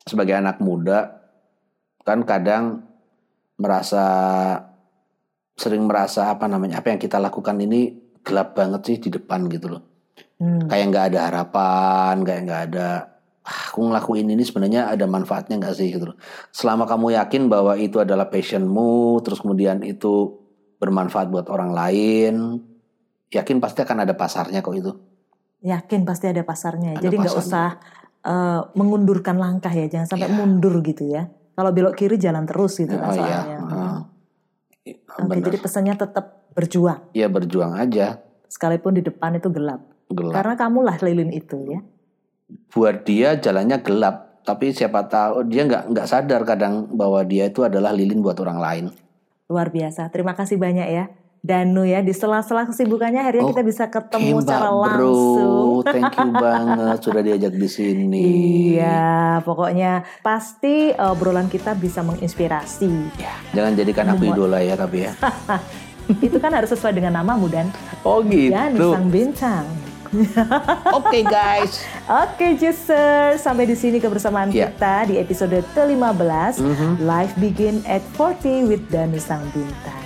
Sebagai 0.03 0.35
anak 0.35 0.59
muda, 0.59 1.23
kan 2.03 2.21
kadang 2.21 2.83
merasa 3.55 4.03
sering 5.55 5.87
merasa 5.87 6.27
apa 6.27 6.45
namanya 6.45 6.77
apa 6.77 6.91
yang 6.91 6.99
kita 6.99 7.15
lakukan 7.15 7.55
ini 7.57 7.95
gelap 8.25 8.57
banget 8.57 8.81
sih 8.83 8.97
di 8.97 9.09
depan 9.13 9.45
gitu 9.47 9.77
loh. 9.77 9.83
Hmm. 10.41 10.65
Kayak 10.67 10.85
nggak 10.91 11.05
ada 11.13 11.19
harapan, 11.31 12.15
kayak 12.25 12.41
nggak 12.43 12.61
ada. 12.71 12.89
"Ah, 13.45 13.61
aku 13.69 13.85
ngelakuin 13.85 14.25
ini 14.27 14.41
sebenarnya 14.41 14.89
ada 14.89 15.05
manfaatnya 15.05 15.61
nggak 15.61 15.75
sih 15.77 15.93
gitu 15.93 16.11
loh. 16.11 16.17
Selama 16.49 16.89
kamu 16.89 17.13
yakin 17.13 17.45
bahwa 17.45 17.77
itu 17.77 18.01
adalah 18.01 18.25
passionmu, 18.27 19.21
terus 19.21 19.39
kemudian 19.39 19.85
itu 19.85 20.41
bermanfaat 20.75 21.29
buat 21.29 21.47
orang 21.47 21.71
lain, 21.71 22.33
yakin 23.29 23.57
pasti 23.61 23.85
akan 23.85 24.03
ada 24.03 24.17
pasarnya 24.17 24.59
kok 24.59 24.75
itu. 24.75 24.91
Yakin 25.61 26.03
pasti 26.03 26.25
ada 26.29 26.41
pasarnya. 26.41 26.97
Ada 26.97 27.05
Jadi 27.05 27.15
nggak 27.21 27.37
usah 27.37 27.69
eh, 28.25 28.61
mengundurkan 28.73 29.37
langkah 29.37 29.69
ya, 29.69 29.85
jangan 29.85 30.09
sampai 30.09 30.25
Iya. 30.25 30.33
mundur 30.33 30.81
gitu 30.81 31.05
ya. 31.05 31.29
Kalau 31.53 31.69
belok 31.69 31.93
kiri 31.93 32.17
jalan 32.17 32.49
terus 32.49 32.81
gitu 32.81 32.97
kan 32.97 33.07
oh 33.07 33.13
iya, 33.13 33.21
soalnya. 33.21 33.57
Heeh. 33.69 33.97
Oke, 35.15 35.29
Benar. 35.29 35.45
jadi 35.45 35.57
pesannya 35.61 35.93
tetap 35.93 36.44
berjuang, 36.55 37.11
Ya 37.11 37.27
berjuang 37.27 37.75
aja, 37.75 38.23
sekalipun 38.47 38.95
di 38.95 39.03
depan 39.03 39.35
itu 39.35 39.51
gelap. 39.51 39.83
gelap. 40.07 40.33
Karena 40.33 40.53
kamulah 40.55 40.97
lilin 41.03 41.29
itu 41.35 41.59
ya. 41.67 41.79
Buat 42.71 43.03
dia 43.03 43.35
jalannya 43.35 43.83
gelap, 43.83 44.41
tapi 44.47 44.71
siapa 44.71 45.09
tahu 45.09 45.49
dia 45.49 45.67
nggak 45.67 45.91
nggak 45.91 46.07
sadar 46.07 46.41
kadang 46.47 46.87
bahwa 46.95 47.19
dia 47.27 47.49
itu 47.51 47.65
adalah 47.65 47.91
lilin 47.91 48.23
buat 48.23 48.39
orang 48.39 48.59
lain. 48.61 48.85
Luar 49.51 49.69
biasa. 49.69 50.09
Terima 50.09 50.33
kasih 50.33 50.55
banyak 50.55 50.89
ya. 50.89 51.05
Danu 51.45 51.85
ya, 51.85 52.01
di 52.01 52.09
sela-sela 52.09 52.65
kesibukannya 52.65 53.21
akhirnya 53.21 53.45
kita 53.53 53.61
bisa 53.61 53.85
ketemu 53.93 54.41
Oke, 54.41 54.49
secara 54.49 54.69
langsung. 54.73 54.97
Bro, 54.97 55.85
thank 55.93 56.13
you 56.17 56.31
banget 56.33 56.97
sudah 57.05 57.21
diajak 57.21 57.53
di 57.53 57.69
sini. 57.69 58.25
Iya, 58.73 59.45
pokoknya 59.45 60.01
pasti 60.25 60.89
eh, 60.89 61.05
obrolan 61.13 61.45
kita 61.45 61.77
bisa 61.77 62.01
menginspirasi. 62.01 63.21
Ya, 63.21 63.37
jangan 63.53 63.77
jadikan 63.77 64.09
aku 64.09 64.25
idola 64.25 64.57
ya 64.57 64.73
tapi 64.73 65.05
ya. 65.05 65.13
Itu 66.19 66.37
kan 66.37 66.51
harus 66.51 66.69
sesuai 66.69 66.93
dengan 66.93 67.15
namamu 67.15 67.47
dan 67.47 67.73
Oh 68.01 68.21
dan 68.21 68.71
gitu. 68.71 68.93
sang 68.93 69.09
bintang. 69.09 69.65
Oke 70.93 71.21
guys. 71.21 71.83
Oke, 72.23 72.55
Juicer, 72.55 73.35
sampai 73.35 73.65
di 73.65 73.75
sini 73.75 73.97
kebersamaan 73.97 74.47
Ya. 74.47 74.69
kita 74.69 75.09
di 75.09 75.17
episode 75.17 75.59
ke-15 75.73 76.61
Mhm. 76.61 76.89
Life 77.01 77.33
Begin 77.35 77.81
at 77.83 77.99
40 78.13 78.63
with 78.63 78.87
Danu 78.87 79.17
Sang 79.17 79.43
Bintang. 79.51 80.04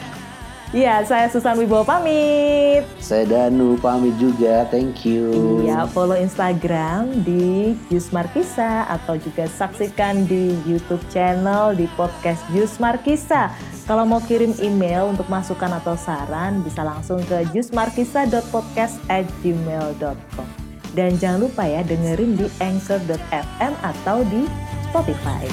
Iya, 0.69 1.01
saya 1.01 1.25
Susan 1.33 1.57
Wibowo 1.57 1.81
pamit. 1.81 2.85
Saya 3.01 3.25
Danu 3.25 3.73
pamit 3.81 4.13
juga. 4.21 4.69
Thank 4.69 5.01
you. 5.01 5.65
Iya, 5.65 5.89
follow 5.89 6.13
Instagram 6.13 7.25
di 7.25 7.73
Jus 7.89 8.13
Markisa 8.13 8.85
atau 8.85 9.17
juga 9.17 9.49
saksikan 9.49 10.29
di 10.29 10.53
YouTube 10.69 11.01
channel 11.09 11.73
di 11.73 11.89
podcast 11.97 12.45
Jus 12.53 12.77
Markisa. 12.77 13.49
Kalau 13.89 14.05
mau 14.05 14.21
kirim 14.21 14.53
email 14.61 15.09
untuk 15.09 15.25
masukan 15.25 15.73
atau 15.81 15.97
saran, 15.97 16.61
bisa 16.61 16.85
langsung 16.85 17.17
ke 17.25 17.49
jusmarkisa.podcast@gmail.com. 17.49 20.47
Dan 20.93 21.17
jangan 21.17 21.49
lupa 21.49 21.65
ya 21.65 21.81
dengerin 21.81 22.37
di 22.37 22.45
anchor.fm 22.61 23.73
atau 23.81 24.21
di 24.29 24.45
Spotify. 24.85 25.49